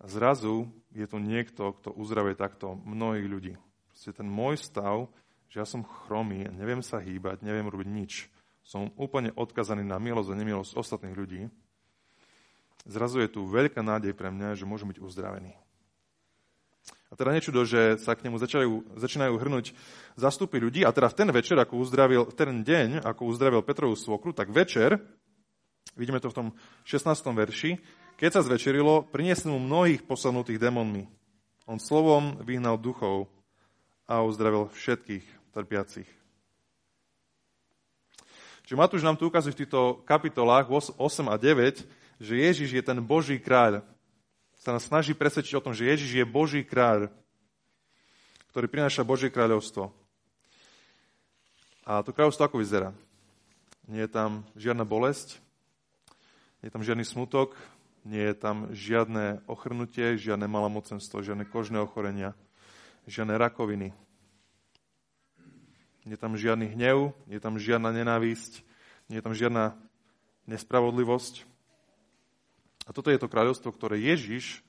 A 0.00 0.08
zrazu 0.08 0.64
je 0.96 1.04
tu 1.04 1.20
niekto, 1.20 1.76
kto 1.76 1.92
uzdravuje 1.92 2.32
takto 2.32 2.80
mnohých 2.88 3.28
ľudí. 3.28 3.54
Proste 3.92 4.16
ten 4.16 4.24
môj 4.24 4.56
stav, 4.56 5.12
že 5.52 5.60
ja 5.60 5.66
som 5.68 5.84
chromý, 5.84 6.48
neviem 6.48 6.80
sa 6.80 6.96
hýbať, 6.96 7.44
neviem 7.44 7.68
robiť 7.68 7.88
nič. 7.92 8.12
Som 8.64 8.88
úplne 8.96 9.36
odkazaný 9.36 9.84
na 9.84 10.00
milosť 10.00 10.32
a 10.32 10.38
nemilosť 10.38 10.76
ostatných 10.76 11.16
ľudí. 11.16 11.42
Zrazu 12.88 13.20
je 13.20 13.28
tu 13.28 13.44
veľká 13.44 13.84
nádej 13.84 14.16
pre 14.16 14.32
mňa, 14.32 14.56
že 14.56 14.64
môžem 14.64 14.88
byť 14.88 15.00
uzdravený. 15.04 15.52
A 17.08 17.16
teda 17.16 17.32
nečudo, 17.32 17.64
že 17.64 17.96
sa 18.04 18.12
k 18.12 18.28
nemu 18.28 18.36
začajú, 18.36 19.00
začínajú 19.00 19.34
hrnúť 19.40 19.72
zastupy 20.20 20.60
ľudí. 20.60 20.84
A 20.84 20.92
teda 20.92 21.08
v 21.08 21.16
ten 21.16 21.28
večer, 21.32 21.56
ako 21.56 21.80
uzdravil, 21.80 22.28
ten 22.36 22.60
deň, 22.60 23.00
ako 23.00 23.32
uzdravil 23.32 23.64
Petrovú 23.64 23.96
svokru, 23.96 24.36
tak 24.36 24.52
večer, 24.52 25.00
vidíme 25.96 26.20
to 26.20 26.28
v 26.28 26.36
tom 26.36 26.48
16. 26.84 27.08
verši, 27.32 27.80
keď 28.20 28.30
sa 28.34 28.44
zvečerilo, 28.44 29.08
priniesli 29.08 29.48
mu 29.48 29.62
mnohých 29.62 30.04
posadnutých 30.04 30.60
démonmi. 30.60 31.08
On 31.64 31.80
slovom 31.80 32.40
vyhnal 32.44 32.76
duchov 32.76 33.30
a 34.08 34.20
uzdravil 34.24 34.68
všetkých 34.72 35.24
trpiacich. 35.52 36.08
Čiže 38.68 38.76
Matúš 38.76 39.00
nám 39.00 39.16
tu 39.16 39.24
ukazuje 39.24 39.56
v 39.56 39.60
týchto 39.64 40.04
kapitolách 40.04 40.68
8 40.68 41.00
a 41.32 41.36
9, 41.40 41.88
že 42.20 42.34
Ježiš 42.36 42.76
je 42.76 42.82
ten 42.84 43.00
Boží 43.00 43.40
kráľ. 43.40 43.80
Sa 44.68 44.76
nás 44.76 44.84
snaží 44.84 45.16
presvedčiť 45.16 45.56
o 45.56 45.64
tom, 45.64 45.72
že 45.72 45.88
Ježiš 45.88 46.12
je 46.12 46.28
Boží 46.28 46.60
kráľ, 46.60 47.08
ktorý 48.52 48.68
prináša 48.68 49.00
Božie 49.00 49.32
kráľovstvo. 49.32 49.88
A 51.88 52.04
to 52.04 52.12
kráľovstvo 52.12 52.44
ako 52.44 52.60
vyzerá? 52.60 52.92
Nie 53.88 54.04
je 54.04 54.12
tam 54.12 54.44
žiadna 54.60 54.84
bolesť, 54.84 55.40
nie 56.60 56.68
je 56.68 56.74
tam 56.76 56.84
žiadny 56.84 57.00
smutok, 57.00 57.56
nie 58.04 58.20
je 58.20 58.36
tam 58.36 58.68
žiadne 58.76 59.40
ochrnutie, 59.48 60.20
žiadne 60.20 60.44
malomocenstvo, 60.44 61.24
žiadne 61.24 61.48
kožné 61.48 61.80
ochorenia, 61.80 62.36
žiadne 63.08 63.40
rakoviny. 63.40 63.96
Nie 66.04 66.12
je 66.12 66.20
tam 66.20 66.36
žiadny 66.36 66.76
hnev, 66.76 67.16
nie 67.24 67.40
je 67.40 67.44
tam 67.48 67.56
žiadna 67.56 67.88
nenávisť, 67.88 68.60
nie 69.08 69.16
je 69.16 69.24
tam 69.24 69.32
žiadna 69.32 69.80
nespravodlivosť. 70.44 71.47
A 72.88 72.96
toto 72.96 73.12
je 73.12 73.20
to 73.20 73.28
kráľovstvo, 73.28 73.68
ktoré 73.76 74.00
Ježiš 74.00 74.64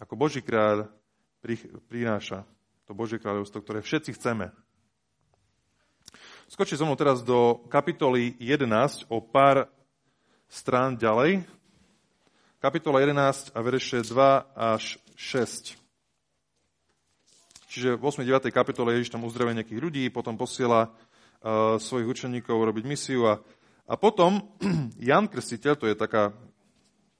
ako 0.00 0.16
Boží 0.16 0.40
kráľ 0.40 0.88
prináša. 1.86 2.48
To 2.88 2.96
Božie 2.96 3.20
kráľovstvo, 3.20 3.60
ktoré 3.60 3.84
všetci 3.84 4.16
chceme. 4.16 4.50
Skočí 6.48 6.74
so 6.74 6.88
mnou 6.88 6.98
teraz 6.98 7.22
do 7.22 7.62
kapitoly 7.68 8.34
11 8.40 9.06
o 9.12 9.20
pár 9.20 9.68
strán 10.50 10.96
ďalej, 11.00 11.44
kapitola 12.60 13.00
11 13.00 13.56
a 13.56 13.58
verše 13.64 14.04
2 14.04 14.52
až 14.52 15.00
6. 15.16 15.80
Čiže 17.72 17.96
v 17.96 18.02
8. 18.04 18.28
9. 18.28 18.52
kapitole 18.52 18.92
Ježiš 19.00 19.16
tam 19.16 19.24
uzdravuje 19.24 19.56
nejakých 19.56 19.80
ľudí, 19.80 20.04
potom 20.12 20.36
posiela 20.36 20.92
uh, 20.92 21.80
svojich 21.80 22.04
učeníkov 22.04 22.52
robiť 22.52 22.84
misiu 22.84 23.32
a, 23.32 23.40
a 23.88 23.96
potom 23.96 24.44
Jan 25.00 25.24
Krstiteľ, 25.32 25.74
to 25.80 25.88
je 25.88 25.96
taká, 25.96 26.36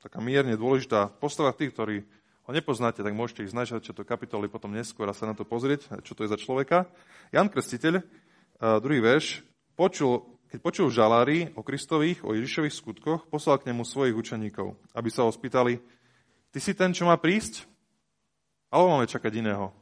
taká 0.02 0.18
mierne 0.18 0.58
dôležitá 0.58 1.14
postava 1.22 1.54
tých, 1.54 1.70
ktorí 1.70 2.02
ho 2.42 2.50
nepoznáte, 2.50 3.06
tak 3.06 3.14
môžete 3.14 3.46
ich 3.46 3.54
značať, 3.54 3.86
čo 3.86 3.94
to 3.94 4.02
kapitoly 4.02 4.50
potom 4.50 4.74
neskôr 4.74 5.06
a 5.06 5.14
sa 5.14 5.30
na 5.30 5.38
to 5.38 5.46
pozrieť, 5.46 6.02
čo 6.02 6.18
to 6.18 6.26
je 6.26 6.32
za 6.34 6.38
človeka. 6.38 6.90
Jan 7.30 7.46
Krstiteľ, 7.46 8.02
uh, 8.02 8.82
druhý 8.82 8.98
verš, 8.98 9.46
počul 9.78 10.32
keď 10.52 10.60
počul 10.60 10.92
žalári 10.92 11.48
o 11.56 11.64
Kristových, 11.64 12.20
o 12.28 12.36
Ježišových 12.36 12.76
skutkoch, 12.76 13.24
poslal 13.32 13.56
k 13.56 13.72
nemu 13.72 13.88
svojich 13.88 14.12
učeníkov, 14.12 14.76
aby 14.92 15.08
sa 15.08 15.24
ho 15.24 15.32
spýtali, 15.32 15.80
ty 16.52 16.58
si 16.60 16.76
ten, 16.76 16.92
čo 16.92 17.08
má 17.08 17.16
prísť? 17.16 17.64
Alebo 18.68 18.92
máme 18.92 19.08
čakať 19.08 19.32
iného? 19.32 19.72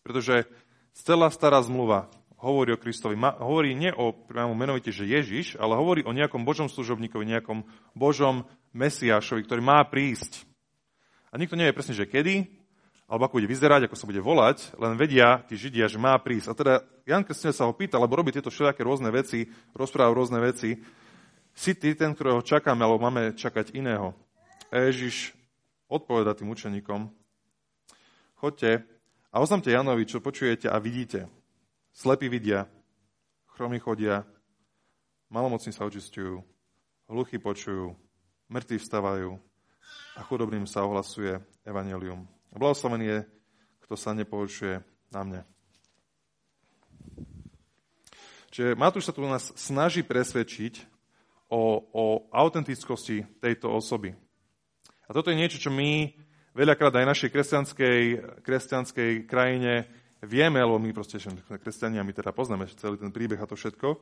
Pretože 0.00 0.48
celá 0.96 1.28
stará 1.28 1.60
zmluva 1.60 2.08
hovorí 2.40 2.76
o 2.76 2.80
Kristovi. 2.80 3.16
hovorí 3.16 3.72
nie 3.72 3.92
o 3.92 4.12
priamo 4.12 4.52
menovite, 4.52 4.92
že 4.92 5.08
Ježiš, 5.08 5.56
ale 5.56 5.76
hovorí 5.76 6.04
o 6.04 6.12
nejakom 6.12 6.44
Božom 6.44 6.68
služobníkovi, 6.68 7.24
nejakom 7.24 7.64
Božom 7.96 8.44
Mesiášovi, 8.76 9.44
ktorý 9.44 9.62
má 9.64 9.80
prísť. 9.88 10.44
A 11.32 11.40
nikto 11.40 11.56
nevie 11.56 11.72
presne, 11.72 11.96
že 11.96 12.08
kedy, 12.08 12.48
alebo 13.06 13.26
ako 13.26 13.38
bude 13.38 13.50
vyzerať, 13.50 13.86
ako 13.86 13.96
sa 13.96 14.08
bude 14.08 14.20
volať, 14.20 14.74
len 14.82 14.98
vedia 14.98 15.44
tí 15.46 15.54
Židia, 15.54 15.86
že 15.86 16.00
má 16.00 16.18
prísť. 16.18 16.46
A 16.50 16.54
teda 16.58 16.74
Jan 17.06 17.22
Krstina 17.22 17.54
sa 17.54 17.70
ho 17.70 17.72
pýta, 17.76 18.02
lebo 18.02 18.18
robí 18.18 18.34
tieto 18.34 18.50
všelijaké 18.50 18.82
rôzne 18.82 19.14
veci, 19.14 19.46
rozpráva 19.72 20.10
rôzne 20.10 20.42
veci. 20.42 20.82
Si 21.56 21.72
ty 21.78 21.94
ten, 21.94 22.12
ktorého 22.12 22.42
čakáme, 22.42 22.82
alebo 22.82 23.00
máme 23.00 23.32
čakať 23.38 23.72
iného? 23.78 24.12
A 24.68 24.90
Ježiš 24.90 25.32
odpoveda 25.86 26.34
tým 26.34 26.50
učeníkom, 26.50 27.06
chodte 28.34 28.82
a 29.30 29.36
oznamte 29.38 29.70
Janovi, 29.70 30.02
čo 30.04 30.18
počujete 30.18 30.66
a 30.66 30.82
vidíte. 30.82 31.30
Slepí 31.96 32.28
vidia, 32.28 32.68
chromy 33.56 33.80
chodia, 33.80 34.20
malomocní 35.32 35.72
sa 35.72 35.88
očistujú, 35.88 36.44
hluchy 37.08 37.40
počujú, 37.40 37.96
mŕtvi 38.52 38.76
vstávajú 38.76 39.40
a 40.12 40.20
chudobným 40.20 40.68
sa 40.68 40.84
ohlasuje 40.84 41.40
evanelium. 41.64 42.28
Blahoslavený 42.52 43.04
je, 43.08 43.18
kto 43.88 43.96
sa 43.96 44.12
nepoučuje 44.12 44.84
na 45.08 45.20
mne. 45.24 45.40
Čiže 48.52 48.76
Matúš 48.76 49.08
sa 49.08 49.16
tu 49.16 49.24
nás 49.24 49.56
snaží 49.56 50.04
presvedčiť 50.04 50.84
o, 51.48 51.80
o 51.80 52.04
autentickosti 52.28 53.40
tejto 53.40 53.72
osoby. 53.72 54.12
A 55.08 55.16
toto 55.16 55.32
je 55.32 55.40
niečo, 55.40 55.56
čo 55.56 55.72
my 55.72 56.12
veľakrát 56.52 56.92
aj 56.92 57.08
našej 57.08 57.32
kresťanskej, 57.32 58.00
kresťanskej 58.44 59.24
krajine 59.24 60.04
vieme, 60.24 60.62
lebo 60.62 60.80
my 60.80 60.90
proste 60.96 61.20
kresťania, 61.60 62.06
my 62.06 62.12
teda 62.12 62.32
poznáme 62.32 62.68
celý 62.76 62.96
ten 62.96 63.12
príbeh 63.12 63.40
a 63.40 63.48
to 63.48 63.58
všetko, 63.58 64.00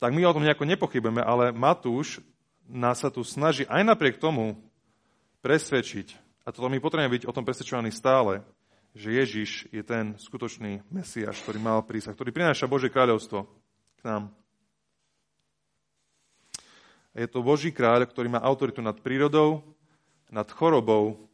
tak 0.00 0.10
my 0.16 0.24
o 0.26 0.34
tom 0.34 0.44
nejako 0.44 0.64
nepochybujeme, 0.66 1.22
ale 1.22 1.52
Matúš 1.52 2.24
nás 2.66 3.02
sa 3.02 3.10
tu 3.10 3.22
snaží 3.26 3.68
aj 3.68 3.82
napriek 3.84 4.16
tomu 4.22 4.58
presvedčiť, 5.42 6.14
a 6.42 6.50
toto 6.50 6.66
my 6.66 6.82
potrebujeme 6.82 7.14
byť 7.18 7.24
o 7.30 7.34
tom 7.34 7.46
presvedčovaní 7.46 7.94
stále, 7.94 8.42
že 8.92 9.14
Ježiš 9.14 9.50
je 9.70 9.82
ten 9.86 10.18
skutočný 10.18 10.82
Mesiáš, 10.90 11.38
ktorý 11.46 11.62
mal 11.62 11.80
prísť 11.86 12.12
a 12.12 12.16
ktorý 12.18 12.34
prináša 12.34 12.66
Božie 12.66 12.90
kráľovstvo 12.90 13.46
k 13.96 14.00
nám. 14.02 14.34
Je 17.14 17.28
to 17.28 17.44
Boží 17.44 17.70
kráľ, 17.70 18.08
ktorý 18.08 18.32
má 18.32 18.40
autoritu 18.40 18.80
nad 18.80 18.96
prírodou, 18.98 19.62
nad 20.32 20.48
chorobou, 20.48 21.28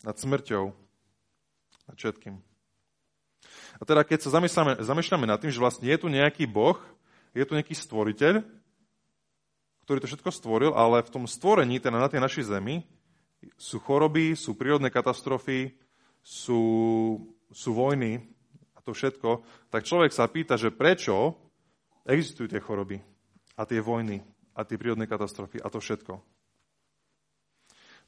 nad 0.00 0.16
smrťou, 0.16 0.72
nad 1.88 1.96
všetkým. 1.96 2.49
A 3.80 3.82
teda 3.88 4.04
keď 4.04 4.28
sa 4.28 4.36
zamýšľame, 4.36 4.84
zamýšľame 4.84 5.26
nad 5.26 5.40
tým, 5.40 5.48
že 5.48 5.62
vlastne 5.62 5.88
je 5.88 5.96
tu 5.96 6.12
nejaký 6.12 6.44
Boh, 6.44 6.76
je 7.32 7.44
tu 7.48 7.56
nejaký 7.56 7.72
stvoriteľ, 7.72 8.44
ktorý 9.88 9.98
to 10.04 10.10
všetko 10.12 10.30
stvoril, 10.30 10.72
ale 10.76 11.00
v 11.00 11.10
tom 11.10 11.24
stvorení, 11.24 11.80
teda 11.80 11.96
na 11.96 12.06
tej 12.12 12.20
našej 12.20 12.52
zemi, 12.52 12.84
sú 13.56 13.80
choroby, 13.80 14.36
sú 14.36 14.52
prírodné 14.52 14.92
katastrofy, 14.92 15.72
sú, 16.20 16.62
sú 17.48 17.70
vojny 17.72 18.20
a 18.76 18.84
to 18.84 18.92
všetko, 18.92 19.40
tak 19.72 19.88
človek 19.88 20.12
sa 20.12 20.28
pýta, 20.28 20.60
že 20.60 20.68
prečo 20.68 21.40
existujú 22.04 22.52
tie 22.52 22.60
choroby 22.60 23.00
a 23.56 23.64
tie 23.64 23.80
vojny 23.80 24.20
a 24.52 24.60
tie 24.62 24.76
prírodné 24.76 25.08
katastrofy 25.08 25.56
a 25.64 25.72
to 25.72 25.80
všetko. 25.80 26.20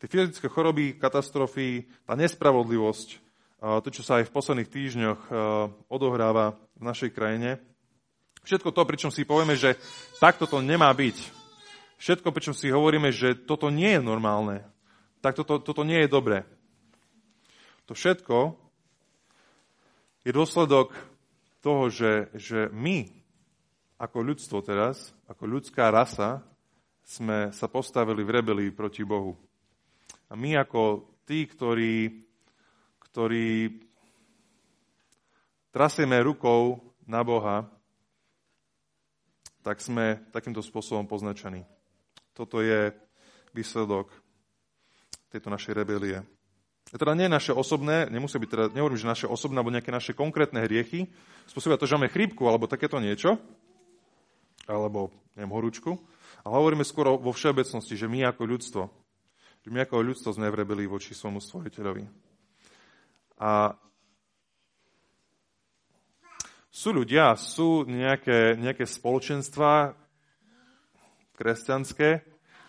Tie 0.05 0.11
fyzické 0.11 0.51
choroby, 0.51 0.99
katastrofy, 0.99 1.89
tá 2.05 2.19
nespravodlivosť, 2.19 3.32
to, 3.63 3.89
čo 3.95 4.03
sa 4.03 4.19
aj 4.19 4.27
v 4.27 4.35
posledných 4.35 4.73
týždňoch 4.75 5.21
odohráva 5.87 6.59
v 6.75 6.83
našej 6.83 7.15
krajine. 7.15 7.63
Všetko 8.43 8.75
to, 8.75 8.83
pričom 8.83 9.15
si 9.15 9.23
povieme, 9.23 9.55
že 9.55 9.79
takto 10.19 10.51
to 10.51 10.59
nemá 10.59 10.91
byť. 10.91 11.15
Všetko, 12.03 12.35
pričom 12.35 12.59
si 12.59 12.75
hovoríme, 12.75 13.15
že 13.15 13.39
toto 13.39 13.71
nie 13.71 13.95
je 13.95 14.03
normálne. 14.03 14.67
Tak 15.23 15.39
toto, 15.39 15.63
toto 15.63 15.87
nie 15.87 16.03
je 16.03 16.11
dobré. 16.11 16.43
To 17.87 17.95
všetko 17.95 18.59
je 20.27 20.35
dôsledok 20.35 20.99
toho, 21.63 21.87
že, 21.87 22.35
že 22.35 22.67
my, 22.75 23.07
ako 24.03 24.19
ľudstvo 24.27 24.59
teraz, 24.67 25.15
ako 25.31 25.47
ľudská 25.47 25.95
rasa, 25.95 26.43
sme 27.07 27.55
sa 27.55 27.71
postavili 27.71 28.27
v 28.27 28.43
rebelii 28.43 28.71
proti 28.75 29.07
Bohu. 29.07 29.39
A 30.27 30.35
my 30.35 30.59
ako 30.59 31.07
tí, 31.23 31.47
ktorí 31.47 32.27
ktorí 33.13 33.77
trasieme 35.69 36.17
rukou 36.25 36.81
na 37.05 37.21
Boha, 37.21 37.69
tak 39.61 39.85
sme 39.85 40.25
takýmto 40.33 40.65
spôsobom 40.65 41.05
poznačení. 41.05 41.69
Toto 42.33 42.65
je 42.65 42.97
výsledok 43.53 44.09
tejto 45.29 45.53
našej 45.53 45.77
rebelie. 45.77 46.25
A 46.93 46.97
teda 46.97 47.13
nie 47.13 47.29
naše 47.29 47.53
osobné, 47.53 48.09
nemusí 48.09 48.41
byť 48.41 48.49
teda, 48.49 48.65
nehovorím, 48.73 49.01
že 49.01 49.13
naše 49.13 49.27
osobné 49.29 49.61
alebo 49.61 49.73
nejaké 49.73 49.93
naše 49.93 50.17
konkrétne 50.17 50.65
hriechy, 50.65 51.09
spôsobia 51.45 51.77
to, 51.77 51.85
že 51.85 52.01
máme 52.01 52.09
chrípku 52.09 52.49
alebo 52.49 52.65
takéto 52.65 52.97
niečo, 52.97 53.37
alebo 54.65 55.13
neviem, 55.37 55.53
horúčku, 55.53 56.01
ale 56.49 56.55
hovoríme 56.57 56.85
skôr 56.85 57.13
vo 57.17 57.33
všeobecnosti, 57.33 57.93
že 57.93 58.09
my 58.09 58.25
ako 58.33 58.43
ľudstvo, 58.45 58.83
že 59.63 59.69
my 59.69 59.85
ako 59.85 60.01
ľudstvo 60.01 60.33
sme 60.33 60.49
v 60.49 60.59
rebelii 60.65 60.89
voči 60.89 61.13
svojmu 61.13 61.45
stvoriteľovi. 61.45 62.32
A 63.43 63.75
sú 66.71 66.95
ľudia, 66.95 67.35
sú 67.35 67.83
nejaké, 67.91 68.55
nejaké 68.55 68.87
spoločenstva 68.87 69.99
kresťanské, 71.35 72.23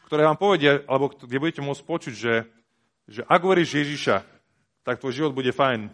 ktoré 0.09 0.25
vám 0.25 0.41
povedia, 0.41 0.81
alebo 0.89 1.13
kde 1.13 1.37
budete 1.37 1.61
môcť 1.61 1.83
počuť, 1.85 2.13
že, 2.17 2.49
že 3.05 3.21
ak 3.21 3.41
veríš 3.45 3.85
Ježiša, 3.85 4.25
tak 4.81 4.97
tvoj 4.97 5.13
život 5.13 5.37
bude 5.37 5.53
fajn. 5.53 5.93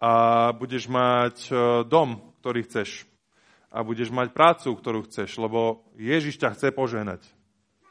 A 0.00 0.12
budeš 0.56 0.88
mať 0.88 1.36
e, 1.48 1.84
dom, 1.84 2.32
ktorý 2.40 2.64
chceš. 2.64 3.04
A 3.68 3.84
budeš 3.84 4.08
mať 4.08 4.32
prácu, 4.32 4.72
ktorú 4.72 5.04
chceš, 5.04 5.36
lebo 5.36 5.84
Ježiš 6.00 6.40
ťa 6.40 6.56
chce 6.56 6.72
požehnať. 6.72 7.20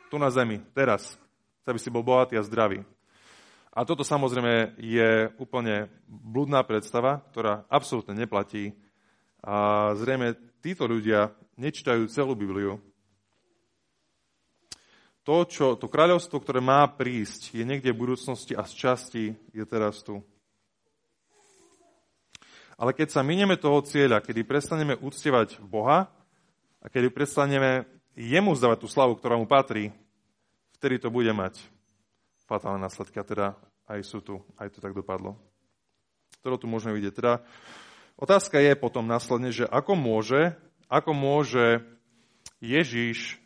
Tu 0.09 0.17
na 0.17 0.33
zemi, 0.33 0.65
teraz. 0.73 1.13
Chce, 1.61 1.67
aby 1.69 1.79
si 1.79 1.93
bol 1.93 2.01
bohatý 2.01 2.35
a 2.35 2.43
zdravý. 2.43 2.81
A 3.79 3.87
toto 3.87 4.03
samozrejme 4.03 4.75
je 4.75 5.31
úplne 5.39 5.87
blúdna 6.03 6.67
predstava, 6.67 7.23
ktorá 7.31 7.63
absolútne 7.71 8.11
neplatí. 8.11 8.75
A 9.39 9.95
zrejme 9.95 10.35
títo 10.59 10.83
ľudia 10.83 11.31
nečítajú 11.55 12.11
celú 12.11 12.35
Bibliu. 12.35 12.83
To, 15.23 15.47
čo, 15.47 15.79
to 15.79 15.87
kráľovstvo, 15.87 16.43
ktoré 16.43 16.59
má 16.59 16.83
prísť, 16.91 17.55
je 17.55 17.63
niekde 17.63 17.95
v 17.95 18.01
budúcnosti 18.03 18.51
a 18.51 18.67
z 18.67 18.73
časti 18.75 19.25
je 19.55 19.63
teraz 19.63 20.03
tu. 20.03 20.19
Ale 22.75 22.91
keď 22.91 23.15
sa 23.15 23.23
minieme 23.23 23.55
toho 23.55 23.79
cieľa, 23.79 24.19
kedy 24.19 24.43
prestaneme 24.43 24.99
uctievať 24.99 25.55
Boha 25.63 26.11
a 26.83 26.85
kedy 26.91 27.15
prestaneme 27.15 27.87
jemu 28.11 28.51
zdávať 28.59 28.83
tú 28.83 28.91
slavu, 28.91 29.15
ktorá 29.15 29.39
mu 29.39 29.47
patrí, 29.47 29.95
vtedy 30.75 30.99
to 30.99 31.07
bude 31.07 31.31
mať 31.31 31.63
fatálne 32.43 32.83
následky. 32.83 33.15
A 33.15 33.23
teda 33.23 33.47
aj 33.89 34.05
sú 34.05 34.21
tu, 34.21 34.37
aj 34.61 34.69
to 34.69 34.79
tak 34.79 34.93
dopadlo. 34.93 35.33
To 36.45 36.55
tu 36.55 36.69
môžeme 36.69 36.93
vidieť. 36.95 37.13
Teda 37.17 37.33
otázka 38.15 38.61
je 38.61 38.77
potom 38.77 39.03
následne, 39.03 39.49
že 39.49 39.65
ako 39.65 39.97
môže, 39.97 40.53
ako 40.87 41.11
môže 41.11 41.83
Ježíš 42.61 43.41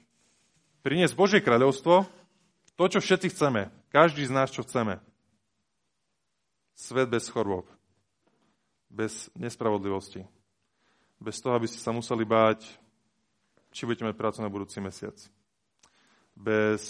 priniesť 0.84 1.16
Božie 1.16 1.40
kráľovstvo, 1.40 2.06
to, 2.76 2.84
čo 2.92 3.00
všetci 3.00 3.32
chceme, 3.32 3.72
každý 3.90 4.28
z 4.28 4.36
nás, 4.36 4.52
čo 4.52 4.68
chceme. 4.68 5.00
Svet 6.76 7.08
bez 7.08 7.30
chorôb, 7.30 7.70
bez 8.90 9.30
nespravodlivosti, 9.38 10.26
bez 11.22 11.40
toho, 11.40 11.56
aby 11.56 11.70
ste 11.70 11.80
sa 11.80 11.94
museli 11.94 12.26
báť, 12.26 12.66
či 13.72 13.86
budete 13.86 14.06
mať 14.06 14.18
prácu 14.18 14.40
na 14.42 14.50
budúci 14.50 14.82
mesiac, 14.82 15.16
bez 16.34 16.82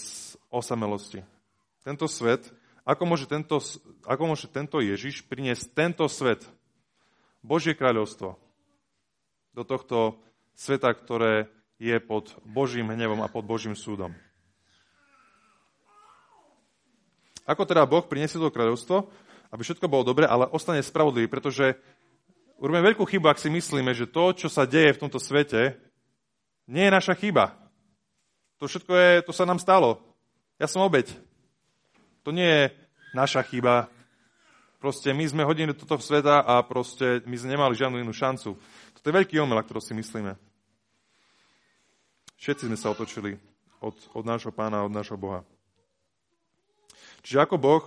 osamelosti. 0.47 1.21
Tento 1.83 2.07
svet, 2.07 2.47
ako 2.83 3.03
môže 3.07 3.25
tento, 3.27 3.63
ako 4.03 4.23
môže 4.27 4.47
tento 4.51 4.83
Ježiš 4.83 5.23
priniesť 5.23 5.71
tento 5.71 6.03
svet, 6.11 6.43
Božie 7.43 7.75
kráľovstvo, 7.75 8.39
do 9.55 9.63
tohto 9.63 10.19
sveta, 10.55 10.91
ktoré 10.95 11.47
je 11.79 11.95
pod 11.99 12.31
Božím 12.47 12.91
hnevom 12.91 13.19
a 13.23 13.31
pod 13.31 13.43
Božím 13.43 13.75
súdom. 13.75 14.15
Ako 17.43 17.67
teda 17.67 17.83
Boh 17.83 18.03
priniesie 18.07 18.39
to 18.39 18.47
kráľovstvo, 18.47 19.11
aby 19.51 19.61
všetko 19.61 19.91
bolo 19.91 20.07
dobre, 20.07 20.23
ale 20.23 20.47
ostane 20.47 20.79
spravodlivý, 20.79 21.27
pretože 21.27 21.75
urobíme 22.57 22.87
veľkú 22.87 23.03
chybu, 23.03 23.27
ak 23.27 23.39
si 23.43 23.51
myslíme, 23.51 23.91
že 23.91 24.07
to, 24.07 24.31
čo 24.31 24.47
sa 24.47 24.63
deje 24.63 24.95
v 24.95 25.01
tomto 25.03 25.19
svete, 25.19 25.75
nie 26.71 26.87
je 26.87 26.95
naša 26.95 27.13
chyba. 27.19 27.59
To 28.63 28.71
všetko 28.71 28.91
je, 28.95 29.11
to 29.27 29.35
sa 29.35 29.43
nám 29.43 29.59
stalo. 29.59 29.99
Ja 30.55 30.71
som 30.71 30.87
obeď. 30.87 31.11
To 32.23 32.31
nie 32.31 32.47
je 32.47 32.63
naša 33.11 33.43
chyba. 33.43 33.91
Proste 34.79 35.15
my 35.15 35.23
sme 35.23 35.47
hodili 35.47 35.71
toto 35.71 35.95
sveta 35.99 36.43
a 36.43 36.59
proste 36.63 37.23
my 37.23 37.35
sme 37.39 37.55
nemali 37.55 37.75
žiadnu 37.75 38.03
inú 38.03 38.11
šancu. 38.11 38.55
Toto 38.95 39.05
je 39.07 39.15
veľký 39.15 39.39
omel, 39.39 39.59
ktorý 39.63 39.79
si 39.79 39.95
myslíme. 39.95 40.35
Všetci 42.39 42.67
sme 42.67 42.75
sa 42.75 42.91
otočili 42.91 43.39
od, 43.79 43.95
od 44.11 44.23
nášho 44.27 44.51
pána, 44.51 44.83
od 44.83 44.91
nášho 44.91 45.15
Boha. 45.15 45.47
Čiže 47.23 47.39
ako 47.39 47.55
Boh 47.55 47.83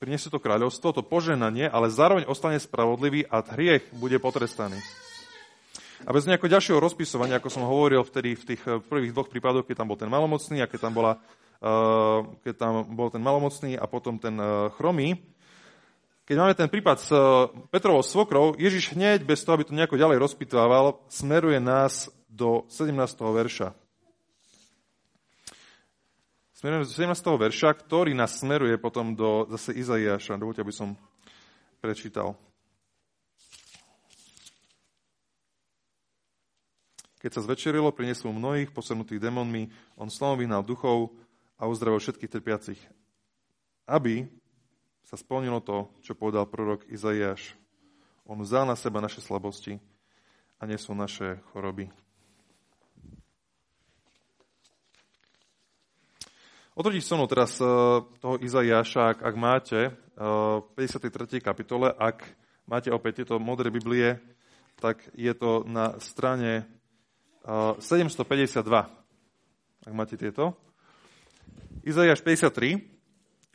priniesie 0.00 0.32
to 0.32 0.40
kráľovstvo, 0.40 0.96
to 0.96 1.04
poženanie, 1.04 1.68
ale 1.68 1.92
zároveň 1.92 2.24
ostane 2.24 2.56
spravodlivý 2.56 3.28
a 3.28 3.44
hriech 3.44 3.84
bude 3.92 4.16
potrestaný. 4.16 4.80
A 6.08 6.16
bez 6.16 6.24
nejakého 6.24 6.48
ďalšieho 6.48 6.80
rozpisovania, 6.80 7.36
ako 7.36 7.52
som 7.52 7.68
hovoril 7.68 8.00
vtedy 8.00 8.32
v 8.32 8.56
tých 8.56 8.62
prvých 8.88 9.12
dvoch 9.12 9.28
prípadoch, 9.28 9.68
keď 9.68 9.84
tam 9.84 9.92
bol 9.92 10.00
ten 10.00 10.08
malomocný 10.08 10.64
a 10.64 10.70
keď 10.70 10.88
tam 10.88 10.96
bola 10.96 11.20
keď 12.40 12.54
tam 12.56 12.88
bol 12.96 13.12
ten 13.12 13.20
malomocný 13.20 13.76
a 13.76 13.84
potom 13.84 14.16
ten 14.16 14.32
eh, 14.40 14.72
chromý, 14.80 15.20
keď 16.24 16.36
máme 16.38 16.54
ten 16.56 16.70
prípad 16.72 16.96
s 16.96 17.10
eh, 17.12 17.20
Petrovou 17.68 18.00
svokrou, 18.00 18.56
Ježiš 18.56 18.96
hneď, 18.96 19.26
bez 19.28 19.44
toho, 19.44 19.60
aby 19.60 19.68
to 19.68 19.76
nejako 19.76 20.00
ďalej 20.00 20.22
rozpitával, 20.24 20.96
smeruje 21.12 21.60
nás 21.60 22.08
do 22.32 22.64
17. 22.72 22.96
verša. 23.20 23.76
Smerujeme 26.56 26.84
do 26.84 26.92
17. 26.92 27.40
verša, 27.40 27.68
ktorý 27.76 28.12
nás 28.16 28.36
smeruje 28.36 28.76
potom 28.76 29.16
do 29.16 29.48
zase 29.52 29.76
Izaiáša. 29.76 30.36
Dovolte, 30.36 30.60
aby 30.60 30.72
som 30.72 30.92
prečítal. 31.80 32.36
Keď 37.20 37.36
sa 37.36 37.44
zvečerilo, 37.44 37.92
priniesol 37.92 38.32
mnohých 38.32 38.72
posadnutých 38.72 39.20
démonmi, 39.20 39.68
on 40.00 40.08
slovom 40.08 40.40
vyhnal 40.40 40.64
duchov 40.64 41.12
a 41.60 41.68
uzdravil 41.68 42.00
všetkých 42.00 42.32
trpiacich. 42.32 42.80
Aby 43.84 44.32
sa 45.04 45.20
splnilo 45.20 45.60
to, 45.60 45.92
čo 46.00 46.16
povedal 46.16 46.48
prorok 46.48 46.88
Izaiáš. 46.88 47.52
On 48.24 48.40
vzal 48.40 48.64
na 48.64 48.78
seba 48.80 49.04
naše 49.04 49.20
slabosti 49.20 49.76
a 50.56 50.64
nesol 50.64 50.96
naše 50.96 51.36
choroby. 51.52 51.92
Otočíš 56.72 57.12
so 57.12 57.18
mnou 57.18 57.28
teraz 57.28 57.60
e, 57.60 57.66
toho 58.22 58.40
Izaiáša, 58.40 59.12
ak, 59.12 59.18
ak 59.20 59.34
máte, 59.36 59.80
v 60.16 60.80
e, 60.80 60.88
53. 60.88 61.44
kapitole, 61.44 61.92
ak 61.92 62.24
máte 62.64 62.88
opäť 62.88 63.20
tieto 63.20 63.36
modré 63.36 63.68
Biblie, 63.68 64.16
tak 64.80 65.04
je 65.12 65.34
to 65.36 65.66
na 65.68 66.00
strane 66.00 66.64
752, 67.44 68.64
ak 69.84 69.92
máte 69.92 70.16
tieto. 70.16 70.56
Izaiáš 71.80 72.20
53, 72.20 72.82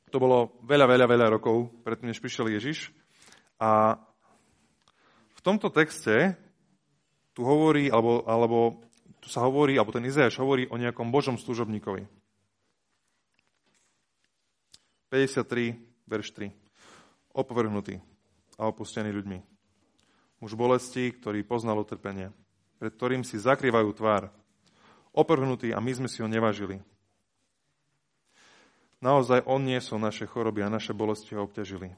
to 0.09 0.17
bolo 0.17 0.57
veľa, 0.65 0.85
veľa, 0.89 1.05
veľa 1.05 1.27
rokov 1.37 1.69
predtým, 1.85 2.09
než 2.09 2.21
prišiel 2.21 2.49
Ježiš. 2.49 2.89
A 3.61 3.99
v 5.35 5.41
tomto 5.45 5.69
texte 5.69 6.37
tu 7.37 7.45
hovorí, 7.45 7.91
alebo, 7.91 8.25
alebo 8.25 8.81
tu 9.21 9.29
sa 9.29 9.45
hovorí, 9.45 9.77
alebo 9.77 9.93
ten 9.93 10.05
Izajáš 10.07 10.41
hovorí 10.41 10.65
o 10.71 10.79
nejakom 10.79 11.13
Božom 11.13 11.37
služobníkovi. 11.37 12.09
53, 15.13 15.77
verš 16.09 16.27
3. 16.33 16.51
Opovrhnutý 17.35 18.01
a 18.57 18.67
opustený 18.67 19.13
ľuďmi. 19.13 19.39
Muž 20.43 20.57
bolesti, 20.57 21.13
ktorý 21.13 21.45
poznal 21.45 21.79
utrpenie 21.79 22.33
pred 22.79 22.91
ktorým 22.95 23.23
si 23.23 23.39
zakrývajú 23.39 23.89
tvár. 23.95 24.29
Oprhnutý 25.15 25.71
a 25.71 25.79
my 25.79 25.91
sme 25.95 26.07
si 26.11 26.19
ho 26.19 26.27
nevážili. 26.27 26.83
Naozaj 29.03 29.43
on 29.47 29.63
niesol 29.63 29.99
naše 29.99 30.27
choroby 30.27 30.63
a 30.63 30.71
naše 30.71 30.95
bolesti 30.95 31.35
ho 31.35 31.43
obťažili. 31.43 31.91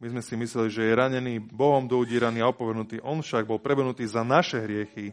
My 0.00 0.06
sme 0.08 0.22
si 0.24 0.32
mysleli, 0.32 0.72
že 0.72 0.88
je 0.88 0.96
ranený, 0.96 1.34
Bohom 1.52 1.84
doudíraný 1.84 2.40
a 2.40 2.48
opovrhnutý. 2.48 3.04
On 3.04 3.20
však 3.20 3.44
bol 3.44 3.60
prebenutý 3.60 4.08
za 4.08 4.24
naše 4.24 4.64
hriechy, 4.64 5.12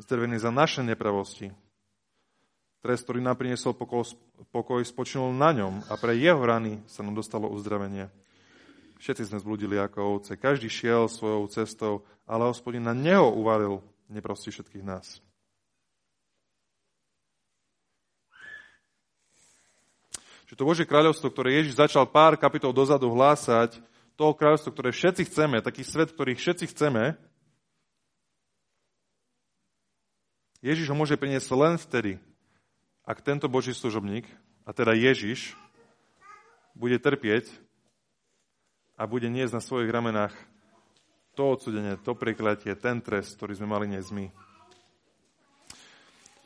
zdrvený 0.00 0.40
za 0.40 0.48
naše 0.48 0.80
nepravosti. 0.80 1.52
Trest, 2.80 3.04
ktorý 3.04 3.20
nám 3.20 3.36
priniesol 3.38 3.76
pokoj, 3.76 4.16
pokoj, 4.50 4.80
spočinul 4.82 5.30
na 5.36 5.54
ňom 5.54 5.86
a 5.86 5.94
pre 6.00 6.16
jeho 6.18 6.40
rany 6.40 6.82
sa 6.88 7.04
nám 7.04 7.14
dostalo 7.14 7.52
uzdravenie. 7.52 8.10
Všetci 8.98 9.28
sme 9.28 9.38
zbludili 9.38 9.78
ako 9.78 10.18
ovce. 10.18 10.40
Každý 10.40 10.72
šiel 10.72 11.06
svojou 11.06 11.46
cestou, 11.52 12.02
ale 12.26 12.48
hospodin 12.48 12.82
na 12.82 12.96
neho 12.96 13.28
uvalil 13.28 13.84
neprosti 14.10 14.50
všetkých 14.50 14.82
nás. 14.82 15.22
Že 20.52 20.60
to 20.60 20.68
Božie 20.68 20.84
kráľovstvo, 20.84 21.32
ktoré 21.32 21.56
Ježiš 21.56 21.80
začal 21.80 22.04
pár 22.04 22.36
kapitol 22.36 22.76
dozadu 22.76 23.08
hlásať, 23.08 23.80
to 24.20 24.36
kráľovstvo, 24.36 24.68
ktoré 24.68 24.92
všetci 24.92 25.32
chceme, 25.32 25.64
taký 25.64 25.80
svet, 25.80 26.12
ktorý 26.12 26.36
všetci 26.36 26.76
chceme, 26.76 27.16
Ježiš 30.60 30.92
ho 30.92 30.96
môže 31.00 31.16
priniesť 31.16 31.48
len 31.56 31.80
vtedy, 31.80 32.20
ak 33.08 33.24
tento 33.24 33.48
Boží 33.48 33.72
služobník, 33.72 34.28
a 34.68 34.76
teda 34.76 34.92
Ježiš, 34.92 35.56
bude 36.76 37.00
trpieť 37.00 37.48
a 39.00 39.08
bude 39.08 39.32
niesť 39.32 39.56
na 39.56 39.64
svojich 39.64 39.88
ramenách 39.88 40.36
to 41.32 41.56
odsudenie, 41.56 41.96
to 41.96 42.12
prekletie, 42.12 42.76
ten 42.76 43.00
trest, 43.00 43.40
ktorý 43.40 43.56
sme 43.56 43.72
mali 43.72 43.88
niesť 43.88 44.10
my. 44.12 44.28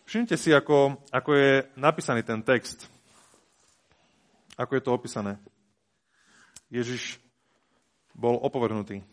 Všimnite 0.06 0.38
si, 0.38 0.54
ako, 0.54 1.02
ako 1.10 1.30
je 1.34 1.52
napísaný 1.74 2.22
ten 2.22 2.38
text. 2.46 2.86
Ako 4.56 4.76
je 4.76 4.82
to 4.82 4.90
opísané. 4.96 5.36
Ježiš 6.72 7.20
bol 8.16 8.40
opovrhnutý, 8.40 9.04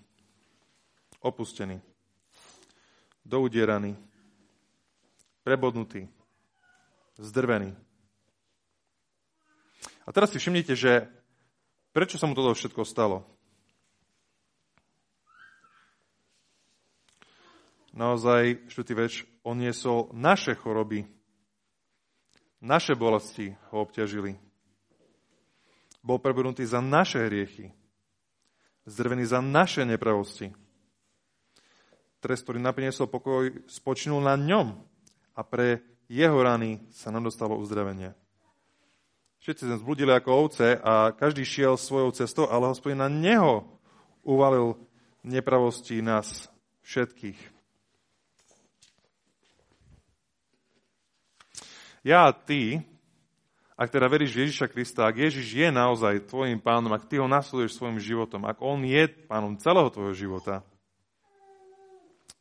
opustený, 1.19 1.83
doudieraný, 3.27 3.99
prebodnutý, 5.43 6.07
zdrvený. 7.19 7.75
A 10.03 10.09
teraz 10.11 10.31
si 10.31 10.39
všimnite, 10.39 10.73
že 10.75 11.11
prečo 11.91 12.15
sa 12.15 12.27
mu 12.27 12.33
toto 12.33 12.55
všetko 12.55 12.87
stalo? 12.87 13.27
naozaj, 17.93 18.67
štvrtý 18.73 18.93
več, 18.97 19.13
on 19.45 19.61
niesol 19.61 20.09
naše 20.11 20.57
choroby, 20.57 21.05
naše 22.59 22.97
bolesti 22.97 23.53
ho 23.71 23.85
obťažili. 23.85 24.35
Bol 26.03 26.19
prebudnutý 26.19 26.67
za 26.67 26.83
naše 26.83 27.31
hriechy, 27.31 27.71
zdrvený 28.83 29.23
za 29.23 29.39
naše 29.39 29.87
nepravosti. 29.87 30.51
Trest, 32.19 32.43
ktorý 32.43 32.59
napriniesol 32.59 33.07
pokoj, 33.07 33.51
spočinul 33.71 34.19
na 34.19 34.35
ňom 34.35 34.83
a 35.35 35.41
pre 35.47 35.79
jeho 36.11 36.35
rany 36.43 36.83
sa 36.91 37.07
nám 37.07 37.31
dostalo 37.31 37.55
uzdravenie. 37.55 38.11
Všetci 39.43 39.67
sme 39.67 39.79
zbludili 39.79 40.11
ako 40.11 40.29
ovce 40.31 40.79
a 40.79 41.11
každý 41.11 41.43
šiel 41.43 41.75
svojou 41.75 42.15
cestou, 42.15 42.47
ale 42.47 42.71
hospodin 42.71 43.03
na 43.03 43.11
neho 43.11 43.67
uvalil 44.23 44.79
nepravosti 45.23 45.99
nás 45.99 46.47
všetkých. 46.83 47.53
ja 52.03 52.27
a 52.27 52.35
ty, 52.35 52.83
ak 53.73 53.89
teda 53.89 54.05
veríš 54.05 54.37
Ježiša 54.37 54.69
Krista, 54.69 55.09
ak 55.09 55.17
Ježiš 55.17 55.47
je 55.49 55.67
naozaj 55.73 56.29
tvojim 56.29 56.61
pánom, 56.61 56.93
ak 56.93 57.09
ty 57.09 57.17
ho 57.17 57.25
nasleduješ 57.25 57.73
svojim 57.73 57.97
životom, 57.97 58.45
ak 58.45 58.61
on 58.61 58.85
je 58.85 59.09
pánom 59.25 59.57
celého 59.57 59.89
tvojho 59.89 60.13
života, 60.13 60.61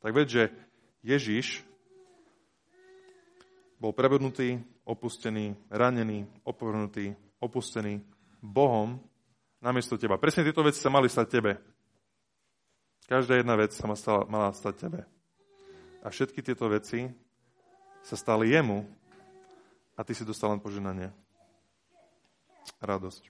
tak 0.02 0.12
ved, 0.12 0.28
že 0.28 0.42
Ježiš 1.00 1.64
bol 3.80 3.94
prebudnutý, 3.96 4.60
opustený, 4.84 5.56
ranený, 5.70 6.26
opovrhnutý, 6.46 7.14
opustený 7.38 8.02
Bohom 8.42 8.98
namiesto 9.62 9.94
teba. 9.94 10.18
Presne 10.18 10.42
tieto 10.42 10.62
veci 10.66 10.82
sa 10.82 10.90
mali 10.90 11.06
stať 11.06 11.26
tebe. 11.30 11.52
Každá 13.06 13.38
jedna 13.38 13.54
vec 13.54 13.74
sa 13.74 13.86
mala 14.26 14.50
stať 14.54 14.74
tebe. 14.86 15.00
A 16.02 16.10
všetky 16.10 16.42
tieto 16.42 16.66
veci 16.66 17.06
sa 18.02 18.18
stali 18.18 18.50
jemu 18.50 18.82
a 19.94 20.02
ty 20.02 20.18
si 20.18 20.26
dostal 20.26 20.50
len 20.50 20.58
poženanie. 20.58 21.21
Radosť. 22.82 23.22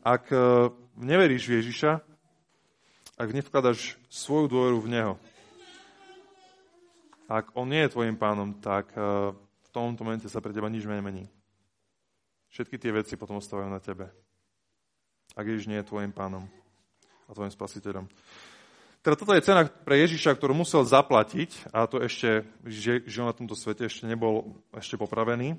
Ak 0.00 0.32
e, 0.32 0.70
neveríš 0.96 1.44
v 1.44 1.60
Ježiša, 1.60 2.00
ak 3.20 3.28
nevkladaš 3.36 4.00
svoju 4.08 4.48
dôveru 4.48 4.78
v 4.80 4.88
Neho, 4.88 5.14
ak 7.30 7.52
On 7.54 7.68
nie 7.68 7.84
je 7.84 7.92
tvojim 7.92 8.16
pánom, 8.16 8.56
tak 8.58 8.90
e, 8.96 9.00
v 9.36 9.68
tomto 9.70 10.02
momente 10.02 10.26
sa 10.26 10.40
pre 10.40 10.50
teba 10.56 10.72
nič 10.72 10.88
nemení. 10.88 11.28
Všetky 12.50 12.80
tie 12.80 12.90
veci 12.90 13.14
potom 13.14 13.38
ostávajú 13.38 13.70
na 13.70 13.78
tebe. 13.78 14.10
Ak 15.38 15.46
Ježiš 15.46 15.70
nie 15.70 15.78
je 15.78 15.86
tvojim 15.86 16.10
pánom 16.10 16.50
a 17.28 17.30
tvojim 17.30 17.54
spasiteľom. 17.54 18.10
Teda 19.00 19.16
toto 19.16 19.32
je 19.32 19.46
cena 19.46 19.64
pre 19.64 20.02
Ježiša, 20.04 20.36
ktorú 20.36 20.52
musel 20.52 20.84
zaplatiť, 20.84 21.72
a 21.72 21.88
to 21.88 22.02
ešte, 22.04 22.44
on 23.16 23.30
na 23.30 23.36
tomto 23.36 23.56
svete 23.56 23.88
ešte 23.88 24.04
nebol 24.04 24.60
ešte 24.76 25.00
popravený, 25.00 25.56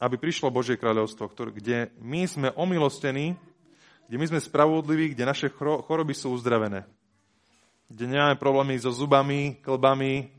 aby 0.00 0.16
prišlo 0.16 0.48
Božie 0.48 0.80
kráľovstvo, 0.80 1.28
kde 1.28 1.92
my 2.00 2.24
sme 2.24 2.48
omilostení, 2.56 3.36
kde 4.08 4.16
my 4.16 4.26
sme 4.26 4.40
spravodliví, 4.40 5.12
kde 5.12 5.28
naše 5.28 5.52
choroby 5.52 6.16
sú 6.16 6.32
uzdravené. 6.32 6.88
Kde 7.92 8.08
nemáme 8.08 8.40
problémy 8.40 8.80
so 8.80 8.90
zubami, 8.90 9.60
klbami, 9.60 10.32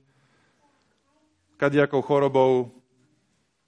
kadiakou 1.62 2.02
chorobou, 2.02 2.74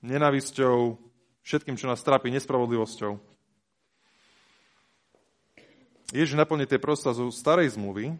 nenavisťou, 0.01 0.97
všetkým, 1.45 1.77
čo 1.77 1.85
nás 1.85 2.01
trápi, 2.01 2.33
nespravodlivosťou. 2.33 3.21
Ježiš 6.09 6.33
naplní 6.33 6.65
tie 6.65 6.81
prosta 6.81 7.13
zo 7.13 7.29
starej 7.29 7.77
zmluvy, 7.77 8.17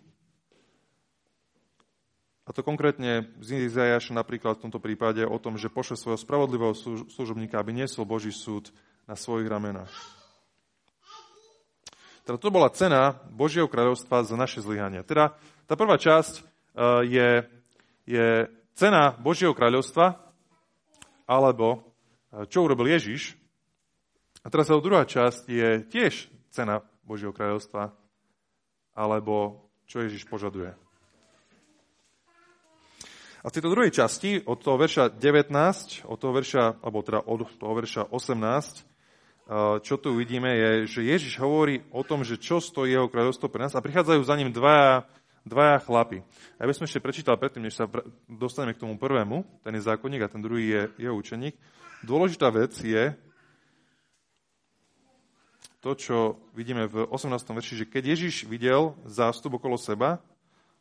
a 2.43 2.51
to 2.51 2.59
konkrétne 2.59 3.31
z 3.39 3.71
Izajaša 3.71 4.11
napríklad 4.11 4.59
v 4.59 4.67
tomto 4.67 4.83
prípade 4.83 5.23
o 5.23 5.39
tom, 5.39 5.55
že 5.55 5.71
pošle 5.71 5.95
svojho 5.95 6.19
spravodlivého 6.19 6.75
služobníka, 7.07 7.55
aby 7.55 7.71
niesol 7.71 8.03
Boží 8.03 8.35
súd 8.35 8.75
na 9.07 9.15
svojich 9.15 9.47
ramenách. 9.47 9.91
Teda 12.27 12.39
to 12.39 12.51
bola 12.51 12.71
cena 12.71 13.15
Božieho 13.31 13.67
kráľovstva 13.67 14.27
za 14.27 14.35
naše 14.35 14.59
zlyhania. 14.59 15.07
Teda 15.07 15.35
tá 15.67 15.75
prvá 15.79 15.95
časť 15.95 16.33
uh, 16.39 17.03
je, 17.03 17.47
je 18.07 18.47
cena 18.75 19.15
Božieho 19.19 19.55
kráľovstva, 19.55 20.19
alebo 21.23 21.79
uh, 21.79 22.47
čo 22.47 22.63
urobil 22.63 22.91
Ježiš. 22.91 23.39
A 24.43 24.51
teraz 24.51 24.67
tá 24.67 24.75
druhá 24.79 25.07
časť 25.07 25.47
je 25.47 25.83
tiež 25.87 26.27
cena 26.51 26.83
Božieho 27.07 27.31
kráľovstva, 27.31 27.95
alebo 28.95 29.67
čo 29.87 30.03
Ježiš 30.03 30.27
požaduje. 30.27 30.82
A 33.43 33.51
v 33.51 33.59
tejto 33.59 33.75
druhej 33.75 33.91
časti, 33.91 34.39
od 34.47 34.55
toho 34.63 34.79
verša 34.79 35.19
19, 35.19 36.07
od 36.07 36.15
toho 36.15 36.31
verša, 36.31 36.79
alebo 36.79 37.03
teda 37.03 37.27
od 37.27 37.43
toho 37.59 37.75
verša 37.75 38.07
18, 38.07 39.83
čo 39.83 39.99
tu 39.99 40.15
uvidíme, 40.15 40.47
je, 40.47 40.71
že 40.87 41.01
Ježiš 41.03 41.43
hovorí 41.43 41.83
o 41.91 42.07
tom, 42.07 42.23
že 42.23 42.39
čo 42.39 42.63
stojí 42.63 42.95
jeho 42.95 43.11
kráľovstvo 43.11 43.51
pre 43.51 43.67
nás 43.67 43.75
a 43.75 43.83
prichádzajú 43.83 44.23
za 44.23 44.39
ním 44.39 44.55
dvaja, 44.55 45.03
dvaja 45.43 45.83
chlapi. 45.83 46.23
Ja 46.55 46.63
by 46.63 46.71
som 46.71 46.87
ešte 46.87 47.03
prečítal 47.03 47.35
predtým, 47.35 47.67
než 47.67 47.75
sa 47.75 47.91
dostaneme 48.31 48.79
k 48.79 48.87
tomu 48.87 48.95
prvému, 48.95 49.43
ten 49.59 49.75
je 49.75 49.83
zákonník 49.83 50.23
a 50.23 50.31
ten 50.31 50.39
druhý 50.39 50.63
je 50.63 50.81
jeho 51.03 51.15
učeník. 51.19 51.59
Dôležitá 52.07 52.47
vec 52.47 52.71
je 52.79 53.11
to, 55.83 55.99
čo 55.99 56.39
vidíme 56.55 56.87
v 56.87 57.03
18. 57.11 57.43
verši, 57.43 57.83
že 57.83 57.91
keď 57.91 58.15
Ježiš 58.15 58.47
videl 58.47 58.95
zástup 59.03 59.59
okolo 59.59 59.75
seba, 59.75 60.23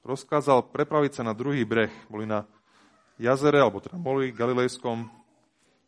rozkázal 0.02 0.70
prepraviť 0.70 1.18
sa 1.18 1.22
na 1.22 1.34
druhý 1.34 1.62
breh. 1.66 1.90
Boli 2.10 2.26
na 2.26 2.46
jazere, 3.18 3.62
alebo 3.62 3.78
teda 3.78 3.98
boli 3.98 4.34
Galilejskom, 4.34 5.06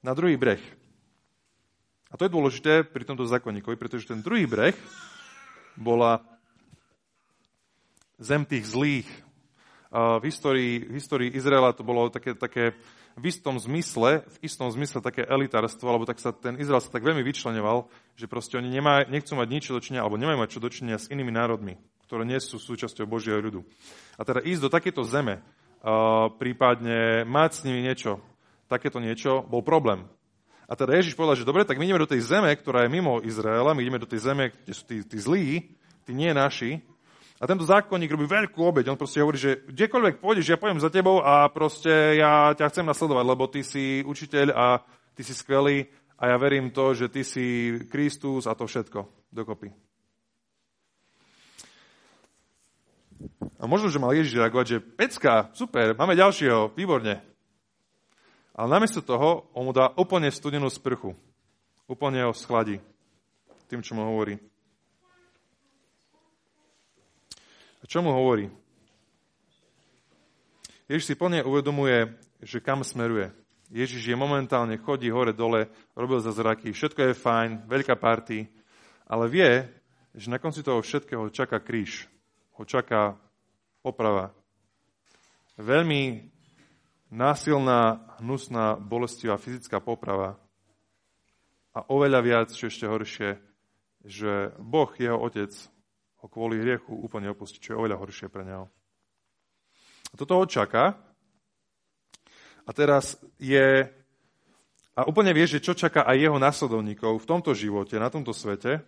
na 0.02 0.12
druhý 0.14 0.38
breh. 0.38 0.62
A 2.10 2.18
to 2.18 2.26
je 2.28 2.34
dôležité 2.34 2.86
pri 2.86 3.02
tomto 3.02 3.26
zákonníkovi, 3.26 3.74
pretože 3.74 4.06
ten 4.06 4.22
druhý 4.22 4.46
breh 4.46 4.78
bola 5.74 6.22
zem 8.22 8.46
tých 8.46 8.70
zlých. 8.70 9.10
V 9.94 10.22
histórii, 10.26 10.82
v 10.86 10.98
histórii 10.98 11.30
Izraela 11.30 11.70
to 11.70 11.86
bolo 11.86 12.10
také, 12.10 12.34
také 12.34 12.74
v 13.14 13.30
istom 13.30 13.54
zmysle, 13.58 14.26
v 14.26 14.36
istom 14.42 14.66
zmysle 14.66 14.98
také 14.98 15.22
elitárstvo, 15.22 15.86
alebo 15.86 16.02
tak 16.02 16.18
sa 16.18 16.34
ten 16.34 16.58
Izrael 16.58 16.82
sa 16.82 16.90
tak 16.90 17.06
veľmi 17.06 17.22
vyčlenoval, 17.22 17.86
že 18.18 18.26
proste 18.26 18.58
oni 18.58 18.70
nemá, 18.74 19.06
nechcú 19.06 19.38
mať 19.38 19.48
nič 19.50 19.64
dočinenia, 19.70 20.02
alebo 20.02 20.18
nemajú 20.18 20.38
mať 20.42 20.50
čo 20.50 20.62
dočinenia 20.62 20.98
s 20.98 21.10
inými 21.14 21.30
národmi, 21.30 21.78
ktoré 22.06 22.28
nie 22.28 22.38
sú 22.40 22.60
súčasťou 22.60 23.08
Božieho 23.08 23.40
ľudu. 23.40 23.64
A 24.16 24.22
teda 24.22 24.44
ísť 24.44 24.62
do 24.64 24.70
takéto 24.72 25.02
zeme, 25.04 25.40
a 25.84 26.32
prípadne 26.32 27.28
mať 27.28 27.50
s 27.60 27.64
nimi 27.68 27.84
niečo, 27.84 28.20
takéto 28.68 29.00
niečo, 29.00 29.44
bol 29.44 29.60
problém. 29.60 30.08
A 30.64 30.72
teda 30.72 30.96
Ježiš 30.96 31.12
povedal, 31.12 31.36
že 31.36 31.48
dobre, 31.48 31.68
tak 31.68 31.76
my 31.76 31.84
ideme 31.84 32.00
do 32.00 32.08
tej 32.08 32.24
zeme, 32.24 32.48
ktorá 32.56 32.88
je 32.88 32.94
mimo 32.94 33.20
Izraela, 33.20 33.76
my 33.76 33.84
ideme 33.84 34.00
do 34.00 34.08
tej 34.08 34.24
zeme, 34.24 34.56
kde 34.64 34.72
sú 34.72 34.82
tí, 34.88 34.96
tí 35.04 35.18
zlí, 35.20 35.76
tí 36.08 36.12
nie 36.16 36.32
naši. 36.32 36.80
A 37.36 37.44
tento 37.44 37.68
zákonník 37.68 38.08
robí 38.08 38.24
veľkú 38.24 38.56
obeď. 38.56 38.88
On 38.88 38.96
proste 38.96 39.20
hovorí, 39.20 39.36
že 39.36 39.60
kdekoľvek 39.68 40.24
pôjdeš, 40.24 40.48
ja 40.48 40.56
pojem 40.56 40.80
za 40.80 40.88
tebou 40.88 41.20
a 41.20 41.44
proste 41.52 42.16
ja 42.16 42.56
ťa 42.56 42.72
chcem 42.72 42.86
nasledovať, 42.88 43.24
lebo 43.26 43.44
ty 43.52 43.60
si 43.60 44.00
učiteľ 44.00 44.46
a 44.56 44.66
ty 45.12 45.20
si 45.20 45.36
skvelý 45.36 45.84
a 46.16 46.32
ja 46.32 46.36
verím 46.40 46.72
to, 46.72 46.96
že 46.96 47.12
ty 47.12 47.20
si 47.20 47.76
Kristus 47.92 48.48
a 48.48 48.56
to 48.56 48.64
všetko 48.64 49.28
dokopy. 49.28 49.83
A 53.58 53.64
možno, 53.64 53.88
že 53.88 54.02
mal 54.02 54.12
Ježiš 54.12 54.36
reagovať, 54.36 54.66
že 54.66 54.84
pecka, 54.84 55.48
super, 55.56 55.96
máme 55.96 56.18
ďalšieho, 56.18 56.76
výborne. 56.76 57.24
Ale 58.54 58.68
namiesto 58.70 59.02
toho 59.02 59.50
on 59.56 59.66
mu 59.66 59.72
dá 59.74 59.90
úplne 59.98 60.30
studenú 60.30 60.70
sprchu. 60.70 61.16
Úplne 61.90 62.28
ho 62.28 62.32
schladí 62.32 62.78
tým, 63.66 63.82
čo 63.82 63.96
mu 63.98 64.06
hovorí. 64.06 64.38
A 67.82 67.84
čo 67.90 68.00
mu 68.00 68.14
hovorí? 68.14 68.48
Ježiš 70.86 71.10
si 71.10 71.14
plne 71.18 71.42
uvedomuje, 71.42 72.12
že 72.44 72.60
kam 72.60 72.84
smeruje. 72.84 73.32
Ježiš 73.72 74.06
je 74.06 74.16
momentálne, 74.16 74.78
chodí 74.78 75.10
hore, 75.10 75.32
dole, 75.34 75.66
robil 75.96 76.20
zraky, 76.20 76.70
všetko 76.70 77.10
je 77.10 77.18
fajn, 77.18 77.50
veľká 77.66 77.96
party, 77.96 78.46
ale 79.08 79.24
vie, 79.26 79.50
že 80.14 80.30
na 80.30 80.38
konci 80.38 80.62
toho 80.62 80.78
všetkého 80.78 81.32
čaká 81.32 81.58
kríž. 81.58 82.06
Ho 82.54 82.62
čaká 82.62 83.18
oprava. 83.82 84.30
Veľmi 85.58 86.30
násilná, 87.10 88.14
hnusná, 88.22 88.78
bolestivá 88.78 89.38
fyzická 89.38 89.82
poprava 89.82 90.38
a 91.74 91.82
oveľa 91.90 92.20
viac, 92.22 92.48
čo 92.54 92.70
ešte 92.70 92.86
horšie, 92.86 93.30
že 94.06 94.54
Boh, 94.62 94.90
jeho 94.94 95.18
otec, 95.18 95.50
ho 96.22 96.26
kvôli 96.30 96.62
hriechu 96.62 96.94
úplne 96.94 97.34
opustí, 97.34 97.58
čo 97.58 97.74
je 97.74 97.80
oveľa 97.82 97.98
horšie 97.98 98.30
pre 98.30 98.46
neho. 98.46 98.70
A 100.08 100.14
toto 100.14 100.38
ho 100.38 100.46
čaká. 100.46 100.94
A 102.64 102.70
teraz 102.70 103.18
je... 103.36 103.90
A 104.94 105.10
úplne 105.10 105.34
vie, 105.34 105.42
že 105.50 105.58
čo 105.58 105.74
čaká 105.74 106.06
aj 106.06 106.16
jeho 106.22 106.38
následovníkov 106.38 107.18
v 107.18 107.26
tomto 107.26 107.50
živote, 107.50 107.98
na 107.98 108.06
tomto 108.14 108.30
svete. 108.30 108.78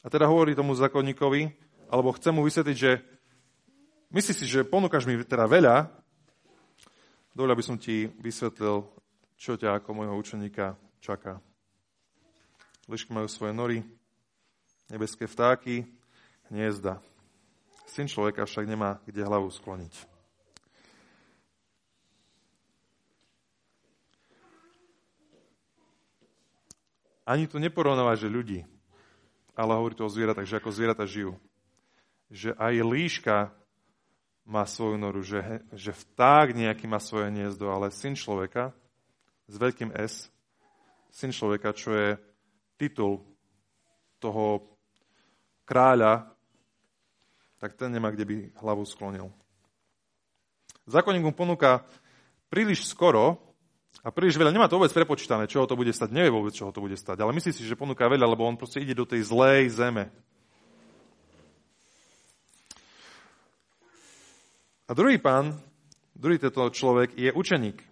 A 0.00 0.06
teda 0.06 0.30
hovorí 0.30 0.54
tomu 0.54 0.78
zákonníkovi, 0.78 1.65
alebo 1.86 2.14
chce 2.14 2.28
mu 2.34 2.42
vysvetliť, 2.42 2.76
že 2.76 3.02
myslí 4.10 4.32
si, 4.34 4.46
že 4.46 4.66
ponúkaš 4.66 5.06
mi 5.06 5.18
teda 5.22 5.46
veľa, 5.46 5.90
Dovoľ, 7.36 7.52
aby 7.52 7.64
som 7.68 7.76
ti 7.76 8.08
vysvetlil, 8.08 8.80
čo 9.36 9.60
ťa 9.60 9.76
ako 9.76 9.92
môjho 9.92 10.16
učeníka 10.16 10.72
čaká. 11.04 11.36
Lišky 12.88 13.12
majú 13.12 13.28
svoje 13.28 13.52
nory, 13.52 13.84
nebeské 14.88 15.28
vtáky, 15.28 15.84
hniezda. 16.48 16.96
Syn 17.92 18.08
človeka 18.08 18.48
však 18.48 18.64
nemá 18.64 19.04
kde 19.04 19.20
hlavu 19.20 19.52
skloniť. 19.52 19.92
Ani 27.28 27.44
tu 27.44 27.60
neporovnáva, 27.60 28.16
že 28.16 28.32
ľudí, 28.32 28.64
ale 29.52 29.76
hovorí 29.76 29.92
to 29.92 30.08
o 30.08 30.14
zvieratách, 30.14 30.48
že 30.48 30.56
ako 30.56 30.72
zvieratá 30.72 31.04
žijú. 31.04 31.36
Že 32.30 32.58
aj 32.58 32.74
líška 32.82 33.36
má 34.46 34.62
svoju 34.66 34.96
noru, 34.98 35.22
že, 35.26 35.62
že 35.74 35.90
vták 35.90 36.54
nejaký 36.54 36.86
má 36.86 37.02
svoje 37.02 37.34
hniezdo, 37.34 37.66
ale 37.70 37.90
syn 37.90 38.14
človeka 38.14 38.70
s 39.46 39.54
veľkým 39.58 39.90
S, 39.94 40.30
syn 41.10 41.34
človeka, 41.34 41.74
čo 41.74 41.94
je 41.94 42.08
titul 42.78 43.22
toho 44.22 44.66
kráľa, 45.66 46.30
tak 47.58 47.74
ten 47.74 47.90
nemá, 47.90 48.14
kde 48.14 48.24
by 48.26 48.36
hlavu 48.62 48.84
sklonil. 48.86 49.32
Zákonník 50.86 51.26
mu 51.26 51.34
ponúka 51.34 51.82
príliš 52.46 52.86
skoro 52.86 53.42
a 54.06 54.14
príliš 54.14 54.38
veľa. 54.38 54.54
Nemá 54.54 54.70
to 54.70 54.78
vôbec 54.78 54.94
prepočítané, 54.94 55.50
čo 55.50 55.66
to 55.66 55.74
bude 55.74 55.90
stať. 55.90 56.14
Nevie 56.14 56.30
vôbec, 56.30 56.54
čo 56.54 56.70
to 56.70 56.84
bude 56.84 56.94
stať. 56.94 57.18
Ale 57.18 57.34
myslí 57.34 57.50
si, 57.50 57.66
že 57.66 57.74
ponúka 57.74 58.06
veľa, 58.06 58.28
lebo 58.28 58.46
on 58.46 58.54
proste 58.54 58.78
ide 58.78 58.94
do 58.94 59.08
tej 59.08 59.26
zlej 59.26 59.72
zeme. 59.74 60.12
A 64.86 64.94
druhý 64.94 65.18
pán, 65.18 65.58
druhý 66.14 66.38
tento 66.38 66.62
človek 66.70 67.18
je 67.18 67.34
učeník. 67.34 67.82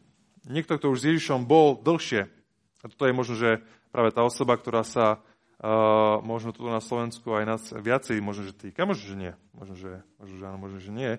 Niekto, 0.46 0.78
kto 0.78 0.94
už 0.94 1.02
s 1.02 1.08
Ježišom 1.10 1.42
bol 1.42 1.74
dlhšie. 1.82 2.30
A 2.80 2.84
toto 2.86 3.10
je 3.10 3.14
možno, 3.16 3.34
že 3.34 3.66
práve 3.90 4.14
tá 4.14 4.22
osoba, 4.22 4.54
ktorá 4.54 4.86
sa 4.86 5.18
uh, 5.18 6.22
možno 6.22 6.54
tu 6.54 6.62
na 6.70 6.78
Slovensku 6.78 7.34
aj 7.34 7.44
nás 7.50 7.62
viacej 7.74 8.22
možno, 8.22 8.46
že 8.46 8.54
týka. 8.54 8.86
Možno, 8.86 9.10
že 9.10 9.16
nie. 9.18 9.32
Možno, 9.58 9.74
že, 9.74 10.06
možno, 10.22 10.34
že 10.38 10.44
áno, 10.46 10.58
možno, 10.62 10.78
že 10.78 10.92
nie. 10.94 11.10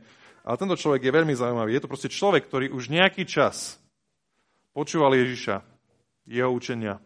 Ale 0.48 0.56
tento 0.56 0.80
človek 0.80 1.04
je 1.04 1.12
veľmi 1.12 1.36
zaujímavý. 1.36 1.76
Je 1.76 1.84
to 1.84 1.92
proste 1.92 2.08
človek, 2.08 2.48
ktorý 2.48 2.72
už 2.72 2.88
nejaký 2.88 3.28
čas 3.28 3.76
počúval 4.72 5.12
Ježiša, 5.12 5.60
jeho 6.24 6.56
učenia. 6.56 7.04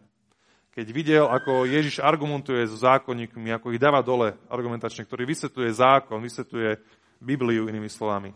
Keď 0.70 0.86
videl, 0.94 1.26
ako 1.26 1.66
Ježiš 1.66 1.98
argumentuje 1.98 2.70
s 2.70 2.78
zákonníkmi, 2.86 3.50
ako 3.50 3.74
ich 3.74 3.82
dáva 3.82 3.98
dole 4.06 4.38
argumentačne, 4.46 5.02
ktorý 5.02 5.26
vysvetľuje 5.26 5.70
zákon, 5.74 6.22
vysvetľuje 6.22 6.70
Bibliu 7.18 7.66
inými 7.66 7.90
slovami 7.90 8.30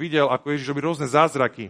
videl, 0.00 0.32
ako 0.32 0.56
Ježiš 0.56 0.72
robí 0.72 0.80
rôzne 0.80 1.04
zázraky, 1.04 1.68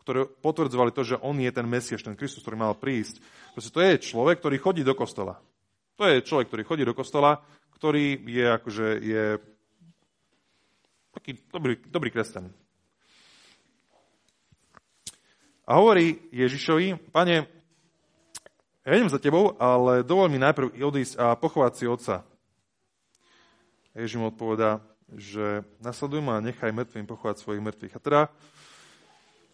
ktoré 0.00 0.24
potvrdzovali 0.24 0.92
to, 0.92 1.02
že 1.04 1.20
on 1.20 1.36
je 1.36 1.52
ten 1.52 1.64
Mesiaš, 1.68 2.04
ten 2.04 2.16
Kristus, 2.16 2.40
ktorý 2.44 2.60
mal 2.60 2.76
prísť. 2.76 3.20
Proste 3.52 3.72
to 3.72 3.80
je 3.84 4.00
človek, 4.00 4.40
ktorý 4.40 4.56
chodí 4.60 4.82
do 4.84 4.96
kostola. 4.96 5.40
To 5.96 6.04
je 6.08 6.24
človek, 6.24 6.48
ktorý 6.48 6.62
chodí 6.64 6.82
do 6.84 6.96
kostola, 6.96 7.40
ktorý 7.76 8.16
je 8.24 8.46
akože 8.48 8.86
je 9.00 9.24
taký 11.14 11.38
dobrý, 11.52 11.78
dobrý 11.88 12.10
kresťan. 12.10 12.50
A 15.64 15.80
hovorí 15.80 16.20
Ježišovi, 16.28 17.08
pane, 17.08 17.48
ja 18.84 18.90
idem 18.92 19.08
za 19.08 19.16
tebou, 19.16 19.56
ale 19.56 20.04
dovol 20.04 20.28
mi 20.28 20.36
najprv 20.36 20.76
odísť 20.76 21.16
a 21.16 21.32
pochovať 21.40 21.72
si 21.72 21.84
otca. 21.88 22.14
Ježiš 23.96 24.20
mu 24.20 24.28
odpovedá, 24.28 24.84
že 25.12 25.62
nasleduj 25.84 26.24
ma 26.24 26.40
a 26.40 26.44
nechaj 26.44 26.72
mŕtvým 26.72 27.04
pochovať 27.04 27.36
svojich 27.40 27.62
mŕtvych. 27.62 27.94
A 27.96 28.00
teda 28.00 28.20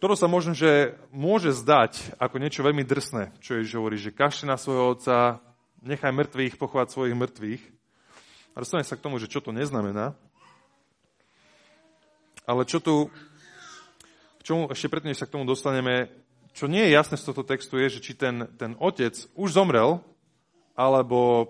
toto 0.01 0.17
sa 0.17 0.25
možno, 0.25 0.57
že 0.57 0.97
môže 1.13 1.53
zdať 1.53 2.17
ako 2.17 2.41
niečo 2.41 2.65
veľmi 2.65 2.81
drsné, 2.81 3.35
čo 3.37 3.59
Ježiš 3.59 3.77
hovorí, 3.77 4.01
že 4.01 4.15
kašli 4.15 4.49
na 4.49 4.57
svojho 4.57 4.97
otca, 4.97 5.37
nechaj 5.85 6.09
mŕtvych 6.09 6.57
pochovať 6.57 6.87
svojich 6.89 7.13
mŕtvych. 7.13 7.63
A 8.53 8.65
dostanem 8.65 8.87
sa 8.87 8.97
k 8.97 9.05
tomu, 9.05 9.21
že 9.21 9.29
čo 9.29 9.45
to 9.45 9.53
neznamená. 9.53 10.17
Ale 12.49 12.65
čo 12.65 12.81
tu, 12.81 13.13
k 14.39 14.41
čomu 14.41 14.73
ešte 14.73 14.89
predtým, 14.89 15.13
než 15.13 15.21
sa 15.21 15.29
k 15.29 15.37
tomu 15.37 15.45
dostaneme, 15.45 16.09
čo 16.51 16.65
nie 16.67 16.83
je 16.89 16.97
jasné 16.97 17.15
z 17.15 17.25
tohto 17.31 17.45
textu, 17.45 17.77
je, 17.79 18.01
že 18.01 18.03
či 18.03 18.17
ten, 18.17 18.49
ten 18.57 18.75
otec 18.81 19.13
už 19.37 19.53
zomrel, 19.53 20.01
alebo 20.73 21.47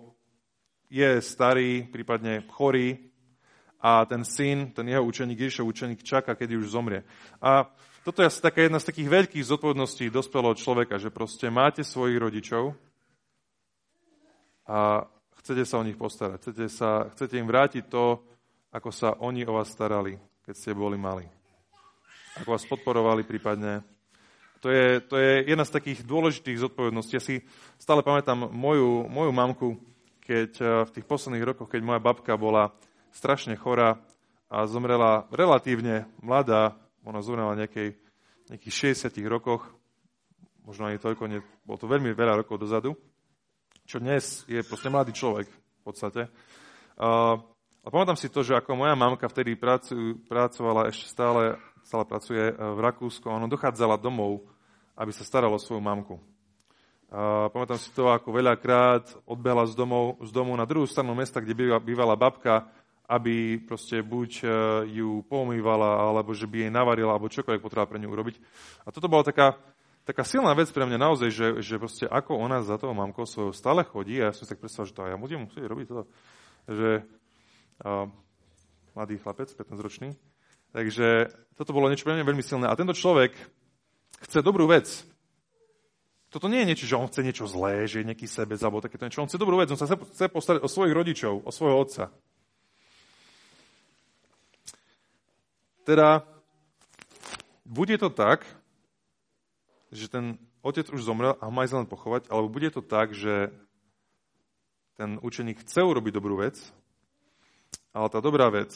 je 0.92 1.24
starý, 1.24 1.88
prípadne 1.88 2.44
chorý, 2.52 3.11
a 3.82 4.06
ten 4.06 4.22
syn, 4.22 4.70
ten 4.72 4.86
jeho 4.86 5.02
učeník, 5.02 5.50
Ježišov 5.50 5.74
učeník, 5.74 6.06
čaká, 6.06 6.38
kedy 6.38 6.54
už 6.62 6.70
zomrie. 6.70 7.02
A 7.42 7.66
toto 8.06 8.22
je 8.22 8.30
asi 8.30 8.42
taká 8.42 8.66
jedna 8.66 8.78
z 8.78 8.90
takých 8.94 9.10
veľkých 9.10 9.46
zodpovedností 9.46 10.14
dospelého 10.14 10.54
človeka, 10.54 11.02
že 11.02 11.14
proste 11.14 11.50
máte 11.50 11.82
svojich 11.82 12.18
rodičov 12.18 12.78
a 14.70 15.06
chcete 15.42 15.66
sa 15.66 15.82
o 15.82 15.86
nich 15.86 15.98
postarať. 15.98 16.38
Chcete, 16.42 16.66
sa, 16.70 17.10
chcete 17.14 17.42
im 17.42 17.50
vrátiť 17.50 17.90
to, 17.90 18.22
ako 18.70 18.90
sa 18.94 19.18
oni 19.18 19.46
o 19.46 19.58
vás 19.58 19.74
starali, 19.74 20.18
keď 20.46 20.54
ste 20.56 20.72
boli 20.78 20.98
mali. 20.98 21.26
Ako 22.42 22.54
vás 22.54 22.64
podporovali 22.70 23.26
prípadne. 23.26 23.82
To 24.62 24.70
je, 24.70 25.02
to 25.02 25.18
je 25.18 25.50
jedna 25.50 25.66
z 25.66 25.74
takých 25.74 26.06
dôležitých 26.06 26.62
zodpovedností. 26.62 27.18
Ja 27.18 27.24
si 27.26 27.42
stále 27.82 28.06
pamätám 28.06 28.46
moju, 28.54 29.10
moju 29.10 29.32
mamku, 29.34 29.68
keď 30.22 30.52
eh, 30.62 30.68
v 30.86 30.94
tých 30.94 31.06
posledných 31.10 31.48
rokoch, 31.54 31.70
keď 31.70 31.82
moja 31.82 32.02
babka 32.02 32.38
bola 32.38 32.70
strašne 33.12 33.56
chorá 33.60 34.00
a 34.52 34.68
zomrela 34.68 35.28
relatívne 35.32 36.08
mladá, 36.20 36.76
ona 37.08 37.24
zomrela 37.24 37.56
nejakej, 37.56 37.96
nejakých 38.52 39.00
60 39.08 39.16
rokoch, 39.32 39.64
možno 40.68 40.92
ani 40.92 41.00
toľko, 41.00 41.24
nie, 41.32 41.40
bolo 41.64 41.80
to 41.80 41.88
veľmi 41.88 42.12
veľa 42.12 42.44
rokov 42.44 42.60
dozadu, 42.60 42.96
čo 43.88 44.04
dnes 44.04 44.44
je 44.48 44.60
proste 44.64 44.92
mladý 44.92 45.16
človek 45.16 45.48
v 45.48 45.82
podstate. 45.84 46.28
Uh, 47.00 47.40
a 47.82 47.88
pamätám 47.90 48.14
si 48.14 48.30
to, 48.30 48.46
že 48.46 48.54
ako 48.54 48.78
moja 48.78 48.94
mamka 48.94 49.26
vtedy 49.26 49.58
pracu, 49.58 50.22
pracovala, 50.30 50.94
ešte 50.94 51.10
stále, 51.10 51.58
stále 51.82 52.06
pracuje 52.06 52.54
e, 52.54 52.54
v 52.54 52.78
Rakúsku, 52.78 53.26
ona 53.26 53.50
dochádzala 53.50 53.98
domov, 53.98 54.46
aby 54.94 55.10
sa 55.10 55.26
starala 55.26 55.58
o 55.58 55.64
svoju 55.64 55.82
mamku. 55.82 56.22
Uh, 57.10 57.50
pamätám 57.50 57.82
si 57.82 57.90
to, 57.92 58.14
ako 58.14 58.30
veľakrát 58.32 59.18
odbehla 59.26 59.66
z, 59.66 59.74
domov, 59.74 60.22
z 60.22 60.30
domu 60.30 60.54
na 60.54 60.64
druhú 60.70 60.86
stranu 60.86 61.18
mesta, 61.18 61.42
kde 61.42 61.76
bývala 61.82 62.14
babka, 62.14 62.70
aby 63.12 63.60
proste 63.60 64.00
buď 64.00 64.32
e, 64.40 64.46
ju 64.96 65.20
pomývala, 65.28 66.08
alebo 66.08 66.32
že 66.32 66.48
by 66.48 66.64
jej 66.64 66.72
navarila, 66.72 67.12
alebo 67.12 67.28
čokoľvek 67.28 67.60
potrebovala 67.60 67.92
pre 67.92 68.00
ňu 68.00 68.08
urobiť. 68.08 68.36
A 68.88 68.96
toto 68.96 69.12
bola 69.12 69.28
taká, 69.28 69.60
taká 70.08 70.24
silná 70.24 70.56
vec 70.56 70.72
pre 70.72 70.88
mňa 70.88 70.96
naozaj, 70.96 71.30
že, 71.30 71.48
že 71.60 71.76
proste 71.76 72.08
ako 72.08 72.40
ona 72.40 72.64
za 72.64 72.80
toho 72.80 72.96
mamkou 72.96 73.28
svojou 73.28 73.52
stále 73.52 73.84
chodí 73.84 74.16
a 74.24 74.32
ja 74.32 74.36
som 74.36 74.48
si 74.48 74.56
tak 74.56 74.64
predstavil, 74.64 74.88
že 74.88 74.96
to 74.96 75.12
ja 75.12 75.20
budem 75.20 75.44
musieť 75.44 75.64
robiť 75.68 75.86
toto. 75.92 76.04
Že 76.72 76.90
uh, 77.84 78.08
mladý 78.96 79.16
chlapec, 79.20 79.50
15-ročný. 79.60 80.16
Takže 80.72 81.36
toto 81.60 81.76
bolo 81.76 81.92
niečo 81.92 82.08
pre 82.08 82.16
mňa 82.16 82.24
veľmi 82.24 82.44
silné. 82.48 82.72
A 82.72 82.80
tento 82.80 82.96
človek 82.96 83.36
chce 84.24 84.40
dobrú 84.40 84.72
vec. 84.72 84.88
Toto 86.32 86.48
nie 86.48 86.64
je 86.64 86.70
niečo, 86.72 86.88
že 86.88 86.96
on 86.96 87.12
chce 87.12 87.28
niečo 87.28 87.44
zlé, 87.44 87.84
že 87.92 88.00
je 88.00 88.08
nejaký 88.08 88.24
sebec 88.24 88.56
alebo 88.64 88.80
takéto 88.80 89.04
niečo. 89.04 89.20
On 89.20 89.28
chce 89.28 89.36
dobrú 89.36 89.60
vec, 89.60 89.68
on 89.68 89.76
sa 89.76 89.84
chce 89.84 90.32
postarať 90.32 90.64
o 90.64 90.72
svojich 90.72 90.96
rodičov, 90.96 91.44
o 91.44 91.52
svojho 91.52 91.76
otca. 91.76 92.08
Teda, 95.82 96.24
bude 97.66 97.98
to 97.98 98.10
tak, 98.14 98.46
že 99.92 100.08
ten 100.08 100.38
otec 100.62 100.88
už 100.94 101.02
zomrel 101.04 101.36
a 101.42 101.50
má 101.50 101.66
len 101.66 101.90
pochovať, 101.90 102.30
alebo 102.30 102.54
bude 102.54 102.70
to 102.70 102.86
tak, 102.86 103.12
že 103.18 103.50
ten 104.96 105.18
učeník 105.20 105.66
chce 105.66 105.82
urobiť 105.82 106.14
dobrú 106.14 106.38
vec, 106.38 106.62
ale 107.92 108.08
tá 108.14 108.22
dobrá 108.22 108.48
vec 108.54 108.72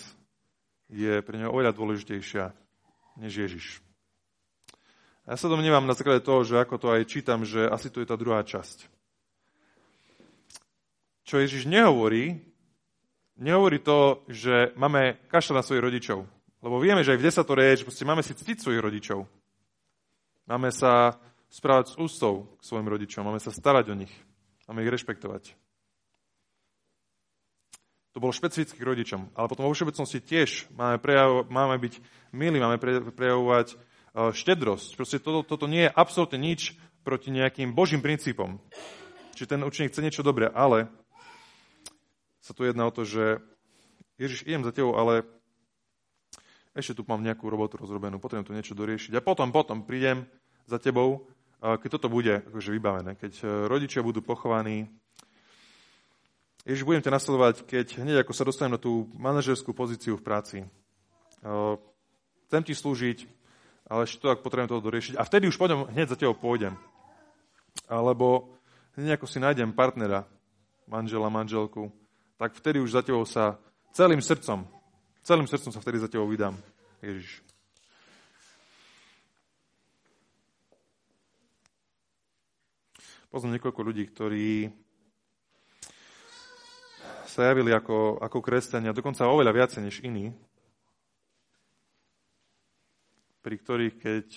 je 0.90 1.22
pre 1.22 1.38
neho 1.38 1.54
oveľa 1.54 1.78
dôležitejšia 1.78 2.52
než 3.22 3.32
Ježiš. 3.32 3.66
Ja 5.26 5.38
sa 5.38 5.50
domnievam 5.50 5.90
na 5.90 5.98
základe 5.98 6.22
toho, 6.22 6.46
že 6.46 6.62
ako 6.62 6.76
to 6.78 6.88
aj 6.94 7.10
čítam, 7.10 7.42
že 7.46 7.66
asi 7.66 7.90
to 7.90 8.02
je 8.02 8.10
tá 8.10 8.14
druhá 8.14 8.46
časť. 8.46 8.86
Čo 11.26 11.42
Ježiš 11.42 11.66
nehovorí, 11.66 12.46
nehovorí 13.42 13.82
to, 13.82 14.22
že 14.30 14.78
máme 14.78 15.18
kašľať 15.34 15.56
na 15.58 15.66
svojich 15.66 15.86
rodičov. 15.86 16.35
Lebo 16.66 16.82
vieme, 16.82 17.06
že 17.06 17.14
aj 17.14 17.22
v 17.22 17.28
desatore 17.30 17.62
je, 17.70 17.86
že 17.86 18.10
máme 18.10 18.26
si 18.26 18.34
ctiť 18.34 18.58
svojich 18.58 18.82
rodičov. 18.82 19.30
Máme 20.50 20.74
sa 20.74 21.22
správať 21.54 21.94
s 21.94 21.96
ústou 22.02 22.50
k 22.58 22.62
svojim 22.66 22.90
rodičom, 22.90 23.22
máme 23.22 23.38
sa 23.38 23.54
starať 23.54 23.94
o 23.94 23.96
nich, 23.96 24.10
máme 24.66 24.82
ich 24.82 24.90
rešpektovať. 24.90 25.54
To 28.18 28.24
bolo 28.24 28.34
špecificky 28.34 28.82
k 28.82 28.90
rodičom. 28.90 29.30
Ale 29.38 29.46
potom 29.46 29.70
vo 29.70 29.78
všeobecnosti 29.78 30.26
tiež 30.26 30.74
máme, 30.74 30.98
prejavo, 30.98 31.46
máme 31.54 31.78
byť 31.78 31.94
milí, 32.34 32.58
máme 32.58 32.82
pre, 32.82 33.14
prejavovať 33.14 33.76
uh, 33.76 34.34
štedrosť. 34.34 34.98
Proste 34.98 35.22
toto, 35.22 35.46
toto 35.46 35.70
nie 35.70 35.86
je 35.86 35.94
absolútne 35.94 36.42
nič 36.42 36.74
proti 37.06 37.30
nejakým 37.30 37.78
božím 37.78 38.02
princípom. 38.02 38.58
Čiže 39.38 39.54
ten 39.54 39.62
učeník 39.62 39.94
chce 39.94 40.02
niečo 40.02 40.26
dobré, 40.26 40.50
ale 40.50 40.90
sa 42.42 42.58
tu 42.58 42.66
jedná 42.66 42.90
o 42.90 42.96
to, 42.96 43.06
že 43.06 43.38
Ježiš, 44.18 44.48
idem 44.48 44.64
za 44.64 44.72
tebou, 44.72 44.96
ale 44.96 45.28
ešte 46.76 47.00
tu 47.00 47.02
mám 47.08 47.24
nejakú 47.24 47.48
robotu 47.48 47.80
rozrobenú, 47.80 48.20
potrebujem 48.20 48.48
tu 48.52 48.54
niečo 48.54 48.76
doriešiť 48.76 49.16
a 49.16 49.24
potom, 49.24 49.48
potom 49.56 49.88
prídem 49.88 50.28
za 50.68 50.76
tebou, 50.76 51.24
keď 51.64 51.90
toto 51.98 52.12
bude 52.12 52.44
akože 52.46 52.70
vybavené, 52.70 53.16
keď 53.16 53.34
e, 53.42 53.46
rodičia 53.66 54.06
budú 54.06 54.22
pochovaní. 54.22 54.86
Ježiš, 56.68 56.86
budem 56.86 57.02
ťa 57.02 57.16
nasledovať, 57.16 57.56
keď 57.66 58.06
hneď 58.06 58.22
ako 58.22 58.34
sa 58.36 58.46
dostanem 58.46 58.78
na 58.78 58.82
tú 58.82 59.10
manažerskú 59.18 59.74
pozíciu 59.74 60.20
v 60.20 60.26
práci. 60.26 60.58
E, 60.62 60.68
chcem 62.46 62.62
ti 62.62 62.78
slúžiť, 62.78 63.26
ale 63.88 64.06
ešte 64.06 64.22
to, 64.22 64.30
ak 64.30 64.46
potrebujem 64.46 64.70
toho 64.76 64.84
doriešiť. 64.84 65.14
A 65.18 65.26
vtedy 65.26 65.50
už 65.50 65.58
pôjdem, 65.58 65.90
hneď 65.90 66.14
za 66.14 66.20
tebou 66.20 66.38
pôjdem. 66.38 66.78
Alebo 67.90 68.54
hneď 69.00 69.18
ako 69.18 69.26
si 69.26 69.42
nájdem 69.42 69.74
partnera, 69.74 70.28
manžela, 70.86 71.34
manželku, 71.34 71.90
tak 72.38 72.54
vtedy 72.54 72.78
už 72.84 72.94
za 72.94 73.02
tebou 73.02 73.26
sa 73.26 73.58
celým 73.96 74.22
srdcom 74.22 74.75
Celým 75.26 75.50
srdcom 75.50 75.74
sa 75.74 75.82
vtedy 75.82 75.98
za 75.98 76.06
tebou 76.06 76.30
vydám, 76.30 76.54
Ježiš. 77.02 77.42
Poznám 83.34 83.58
niekoľko 83.58 83.82
ľudí, 83.82 84.06
ktorí 84.06 84.70
sa 87.26 87.50
javili 87.50 87.74
ako, 87.74 88.22
ako 88.22 88.38
kresťania, 88.38 88.94
dokonca 88.94 89.26
oveľa 89.26 89.66
viacej 89.66 89.82
než 89.82 90.06
iní, 90.06 90.30
pri 93.42 93.56
ktorých, 93.58 93.96
keď 93.98 94.30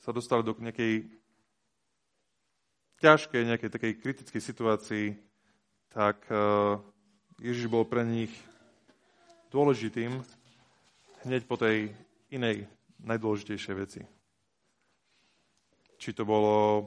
sa 0.00 0.16
dostali 0.16 0.48
do 0.48 0.56
nejakej 0.56 1.12
ťažkej, 3.04 3.52
nejakej 3.52 3.68
takej 3.68 3.92
kritickej 4.00 4.40
situácii, 4.40 5.06
tak 5.92 6.24
eh, 6.32 6.80
Ježiš 7.44 7.68
bol 7.68 7.84
pre 7.84 8.00
nich 8.00 8.32
dôležitým 9.50 10.18
hneď 11.26 11.42
po 11.46 11.58
tej 11.58 11.90
inej, 12.30 12.66
najdôležitejšej 13.02 13.74
veci. 13.76 14.00
Či 15.96 16.10
to 16.12 16.22
bolo 16.28 16.86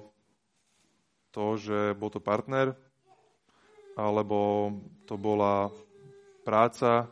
to, 1.33 1.57
že 1.57 1.93
bol 1.97 2.09
to 2.09 2.21
partner, 2.21 2.73
alebo 3.99 4.71
to 5.05 5.19
bola 5.19 5.69
práca, 6.47 7.05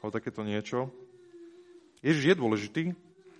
alebo 0.00 0.10
takéto 0.12 0.42
niečo. 0.42 0.90
Ježiš 2.04 2.34
je 2.34 2.40
dôležitý 2.40 2.82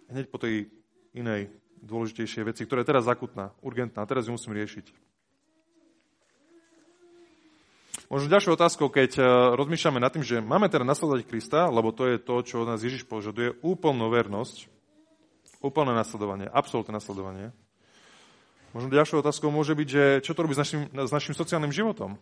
hneď 0.09 0.27
po 0.31 0.40
tej 0.40 0.72
inej 1.12 1.53
dôležitejšej 1.85 2.44
veci, 2.48 2.62
ktorá 2.64 2.81
je 2.81 2.90
teraz 2.96 3.05
akutná, 3.05 3.53
urgentná, 3.61 4.00
teraz 4.09 4.24
ju 4.24 4.33
musím 4.33 4.57
riešiť. 4.57 5.03
Možno 8.14 8.31
ďalšou 8.31 8.55
otázkou, 8.55 8.94
keď 8.94 9.18
e, 9.18 9.22
rozmýšľame 9.59 9.98
nad 9.98 10.14
tým, 10.14 10.22
že 10.22 10.38
máme 10.38 10.70
teda 10.70 10.87
nasledovať 10.87 11.27
Krista, 11.27 11.66
lebo 11.66 11.90
to 11.90 12.07
je 12.07 12.22
to, 12.22 12.46
čo 12.46 12.62
od 12.62 12.70
nás 12.70 12.79
Ježiš 12.79 13.11
požaduje, 13.11 13.59
úplnú 13.59 14.07
vernosť, 14.07 14.70
úplné 15.59 15.98
nasledovanie, 15.98 16.46
absolútne 16.46 16.94
nasledovanie. 16.94 17.50
Možno 18.70 18.94
ďalšou 18.94 19.18
otázkou 19.18 19.50
môže 19.50 19.74
byť, 19.74 19.88
že 19.90 20.05
čo 20.22 20.31
to 20.31 20.46
robí 20.46 20.55
s 20.55 20.62
našim, 20.62 20.87
s 20.94 21.11
našim 21.11 21.35
sociálnym 21.35 21.74
životom? 21.74 22.14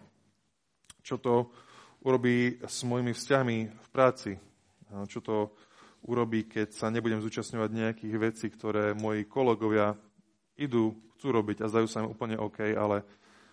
Čo 1.04 1.20
to 1.20 1.52
urobí 2.00 2.56
s 2.64 2.88
mojimi 2.88 3.12
vzťahmi 3.12 3.56
v 3.68 3.88
práci? 3.92 4.40
Čo 5.12 5.20
to 5.20 5.36
urobí, 6.08 6.48
keď 6.48 6.72
sa 6.72 6.88
nebudem 6.88 7.20
zúčastňovať 7.20 7.68
nejakých 7.68 8.16
vecí, 8.16 8.48
ktoré 8.48 8.96
moji 8.96 9.28
kolegovia 9.28 9.92
idú, 10.56 10.96
chcú 11.20 11.36
robiť 11.36 11.60
a 11.60 11.68
zdajú 11.68 11.84
sa 11.84 12.00
im 12.00 12.08
úplne 12.16 12.40
OK, 12.40 12.64
ale 12.72 13.04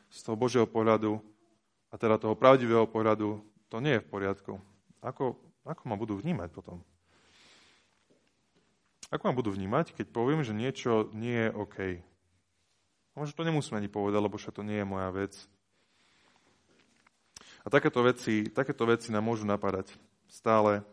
z 0.07 0.23
toho 0.23 0.39
Božieho 0.39 0.63
pohľadu 0.63 1.19
a 1.89 1.95
teda 1.97 2.21
toho 2.21 2.37
pravdivého 2.37 2.85
pohľadu, 2.85 3.41
to 3.69 3.77
nie 3.81 3.97
je 3.97 4.03
v 4.05 4.09
poriadku. 4.09 4.53
Ako, 5.01 5.37
ako 5.65 5.83
ma 5.89 5.95
budú 5.97 6.17
vnímať 6.17 6.49
potom? 6.53 6.85
Ako 9.09 9.25
ma 9.25 9.33
budú 9.33 9.49
vnímať, 9.49 9.97
keď 9.97 10.13
poviem, 10.13 10.45
že 10.45 10.53
niečo 10.53 11.09
nie 11.17 11.49
je 11.49 11.49
OK? 11.49 11.77
A 13.13 13.15
možno 13.17 13.33
to 13.33 13.47
nemusím 13.47 13.81
ani 13.81 13.89
povedať, 13.89 14.21
lebo 14.21 14.37
to 14.37 14.61
nie 14.61 14.77
je 14.77 14.85
moja 14.85 15.09
vec. 15.09 15.33
A 17.65 17.67
takéto 17.73 18.05
veci, 18.05 18.47
takéto 18.53 18.85
veci 18.85 19.09
nám 19.09 19.25
môžu 19.25 19.49
napadať 19.49 19.91
stále, 20.29 20.85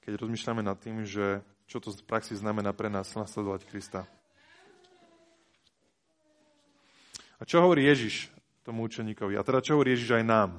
keď 0.00 0.24
rozmýšľame 0.24 0.64
nad 0.64 0.80
tým, 0.80 1.04
že 1.04 1.44
čo 1.68 1.78
to 1.78 1.92
v 1.92 2.02
praxi 2.02 2.34
znamená 2.34 2.72
pre 2.72 2.88
nás 2.88 3.12
nasledovať 3.12 3.68
Krista. 3.68 4.08
A 7.38 7.46
čo 7.46 7.60
hovorí 7.60 7.86
Ježiš 7.86 8.32
tomu 8.64 8.84
učeníkovi? 8.86 9.36
A 9.36 9.46
teda 9.46 9.64
čo 9.64 9.76
hovorí 9.76 9.94
Ježiš 9.94 10.20
aj 10.20 10.24
nám? 10.24 10.50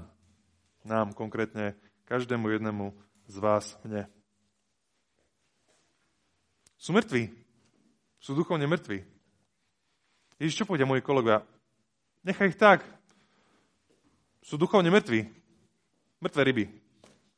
Nám 0.81 1.13
konkrétne, 1.13 1.77
každému 2.09 2.49
jednému 2.49 2.93
z 3.29 3.35
vás, 3.37 3.77
mne. 3.85 4.09
Sú 6.81 6.91
mŕtvi. 6.97 7.29
Sú 8.17 8.33
duchovne 8.33 8.65
mŕtvi. 8.65 9.05
Ježiš, 10.41 10.61
čo 10.61 10.65
povedia 10.65 10.89
moji 10.89 11.05
kolegovia? 11.05 11.45
Nechaj 12.25 12.49
ich 12.49 12.57
tak. 12.57 12.81
Sú 14.41 14.57
duchovne 14.57 14.89
mŕtvi. 14.89 15.29
Mŕtve 16.21 16.41
ryby. 16.41 16.65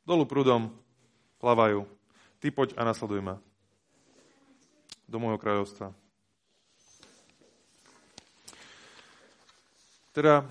Dolu 0.08 0.23
prúdom 0.28 0.71
plavajú. 1.39 1.84
Ty 2.39 2.47
poď 2.52 2.76
a 2.80 2.88
nasleduj 2.88 3.19
ma. 3.23 3.36
Do 5.08 5.19
môjho 5.19 5.39
kráľovstva. 5.39 5.91
Teda 10.13 10.45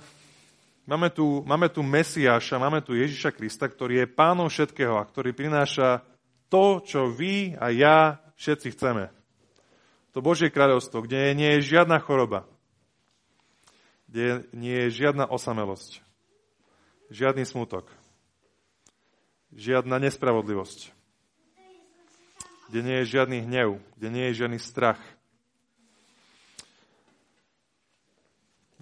máme 0.90 1.06
tu, 1.14 1.46
máme 1.46 1.70
tu 1.70 1.86
Mesiáša, 1.86 2.58
máme 2.58 2.82
tu 2.82 2.98
Ježiša 2.98 3.30
Krista, 3.30 3.70
ktorý 3.70 4.02
je 4.02 4.10
pánom 4.10 4.50
všetkého 4.50 4.98
a 4.98 5.06
ktorý 5.06 5.30
prináša 5.30 6.02
to, 6.50 6.82
čo 6.82 7.06
vy 7.06 7.54
a 7.54 7.70
ja 7.70 8.18
všetci 8.34 8.74
chceme. 8.74 9.14
To 10.12 10.18
Božie 10.18 10.50
kráľovstvo, 10.50 11.06
kde 11.06 11.32
nie 11.38 11.56
je 11.56 11.78
žiadna 11.78 12.02
choroba, 12.02 12.44
kde 14.10 14.50
nie 14.50 14.76
je 14.90 15.06
žiadna 15.06 15.30
osamelosť, 15.30 16.02
žiadny 17.08 17.46
smutok, 17.46 17.86
žiadna 19.54 20.02
nespravodlivosť, 20.02 20.90
kde 22.68 22.80
nie 22.82 22.96
je 23.00 23.10
žiadny 23.14 23.46
hnev, 23.46 23.78
kde 23.94 24.08
nie 24.10 24.24
je 24.28 24.38
žiadny 24.42 24.58
strach. 24.58 25.00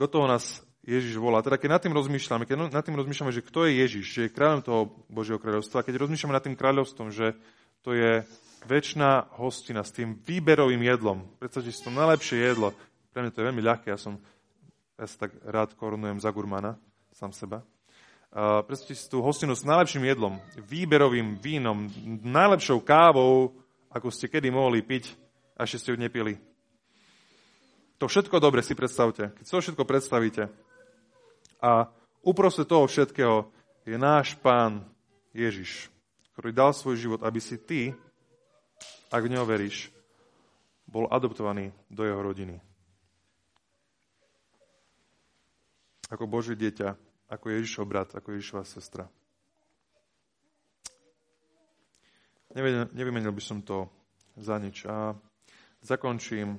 Do 0.00 0.08
toho 0.08 0.24
nás 0.24 0.64
Ježiš 0.80 1.20
volá. 1.20 1.44
Teda 1.44 1.60
keď 1.60 1.76
nad 1.76 1.82
tým 1.84 1.92
rozmýšľame, 1.92 2.48
keď 2.48 2.72
nad 2.72 2.84
tým 2.84 2.96
rozmýšľame, 2.96 3.32
že 3.36 3.44
kto 3.44 3.68
je 3.68 3.72
Ježiš, 3.84 4.04
že 4.08 4.20
je 4.26 4.34
kráľom 4.34 4.60
toho 4.64 4.80
Božieho 5.12 5.36
kráľovstva, 5.36 5.84
keď 5.84 6.00
rozmýšľame 6.00 6.32
nad 6.32 6.44
tým 6.44 6.56
kráľovstvom, 6.56 7.12
že 7.12 7.36
to 7.84 7.92
je 7.92 8.24
väčšiná 8.64 9.36
hostina 9.40 9.84
s 9.84 9.92
tým 9.92 10.16
výberovým 10.24 10.80
jedlom. 10.80 11.28
Predstavte 11.36 11.72
si 11.72 11.80
to 11.84 11.92
najlepšie 11.92 12.40
jedlo. 12.40 12.72
Pre 13.12 13.20
mňa 13.20 13.32
to 13.32 13.40
je 13.40 13.48
veľmi 13.52 13.62
ľahké, 13.64 13.92
ja 13.92 14.00
som 14.00 14.20
ja 15.00 15.08
sa 15.08 15.24
tak 15.24 15.32
rád 15.48 15.72
korunujem 15.80 16.20
za 16.20 16.28
gurmana, 16.28 16.76
sám 17.16 17.32
seba. 17.32 17.64
Uh, 18.30 18.60
predstavte 18.68 18.92
si 18.92 19.08
tú 19.08 19.24
hostinu 19.24 19.56
s 19.56 19.64
najlepším 19.64 20.12
jedlom, 20.12 20.36
výberovým 20.68 21.40
vínom, 21.40 21.88
najlepšou 22.20 22.84
kávou, 22.84 23.56
ako 23.88 24.12
ste 24.12 24.28
kedy 24.28 24.52
mohli 24.52 24.84
piť, 24.84 25.16
a 25.56 25.64
ešte 25.64 25.80
ste 25.80 25.90
ju 25.92 25.98
nepili. 25.98 26.36
To 27.96 28.08
všetko 28.08 28.36
dobre 28.40 28.60
si 28.60 28.76
predstavte. 28.76 29.32
Keď 29.40 29.44
to 29.44 29.60
všetko 29.60 29.84
predstavíte 29.88 30.52
a 31.60 31.92
uprostred 32.24 32.66
toho 32.66 32.88
všetkého 32.88 33.48
je 33.84 33.96
náš 34.00 34.34
pán 34.40 34.84
Ježiš, 35.36 35.92
ktorý 36.34 36.50
dal 36.50 36.72
svoj 36.74 36.96
život, 36.96 37.20
aby 37.22 37.40
si 37.40 37.60
ty 37.60 37.92
ak 39.10 39.26
v 39.26 39.32
neho 39.34 39.42
veríš, 39.42 39.90
bol 40.86 41.10
adoptovaný 41.10 41.74
do 41.90 42.06
jeho 42.06 42.22
rodiny. 42.22 42.62
Ako 46.10 46.30
Božie 46.30 46.58
dieťa, 46.58 46.94
ako 47.30 47.46
Ježišov 47.54 47.84
brat, 47.86 48.10
ako 48.14 48.34
Ježišova 48.34 48.62
sestra. 48.66 49.06
Nevymenil 52.94 53.30
by 53.30 53.42
som 53.42 53.62
to 53.62 53.86
za 54.34 54.58
nič. 54.58 54.82
A 54.90 55.14
zakončím 55.82 56.58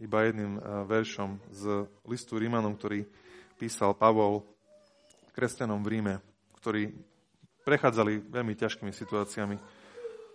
iba 0.00 0.24
jedným 0.24 0.60
veršom 0.88 1.40
z 1.52 1.84
listu 2.08 2.40
Rímanom, 2.40 2.76
ktorý 2.76 3.04
písal 3.56 3.96
Pavol 3.96 4.44
kresťanom 5.32 5.80
v 5.80 5.90
Ríme, 5.96 6.14
ktorí 6.60 6.92
prechádzali 7.64 8.30
veľmi 8.30 8.54
ťažkými 8.54 8.92
situáciami 8.94 9.56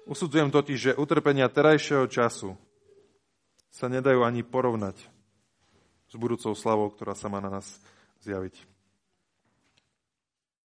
Usudzujem 0.10 0.50
totiž, 0.50 0.78
že 0.92 0.98
utrpenia 0.98 1.46
terajšieho 1.46 2.10
času 2.10 2.58
sa 3.70 3.86
nedajú 3.86 4.26
ani 4.26 4.42
porovnať 4.42 4.98
s 6.10 6.14
budúcou 6.18 6.58
slavou, 6.58 6.90
ktorá 6.90 7.14
sa 7.14 7.30
má 7.30 7.38
na 7.38 7.54
nás 7.54 7.78
zjaviť. 8.26 8.58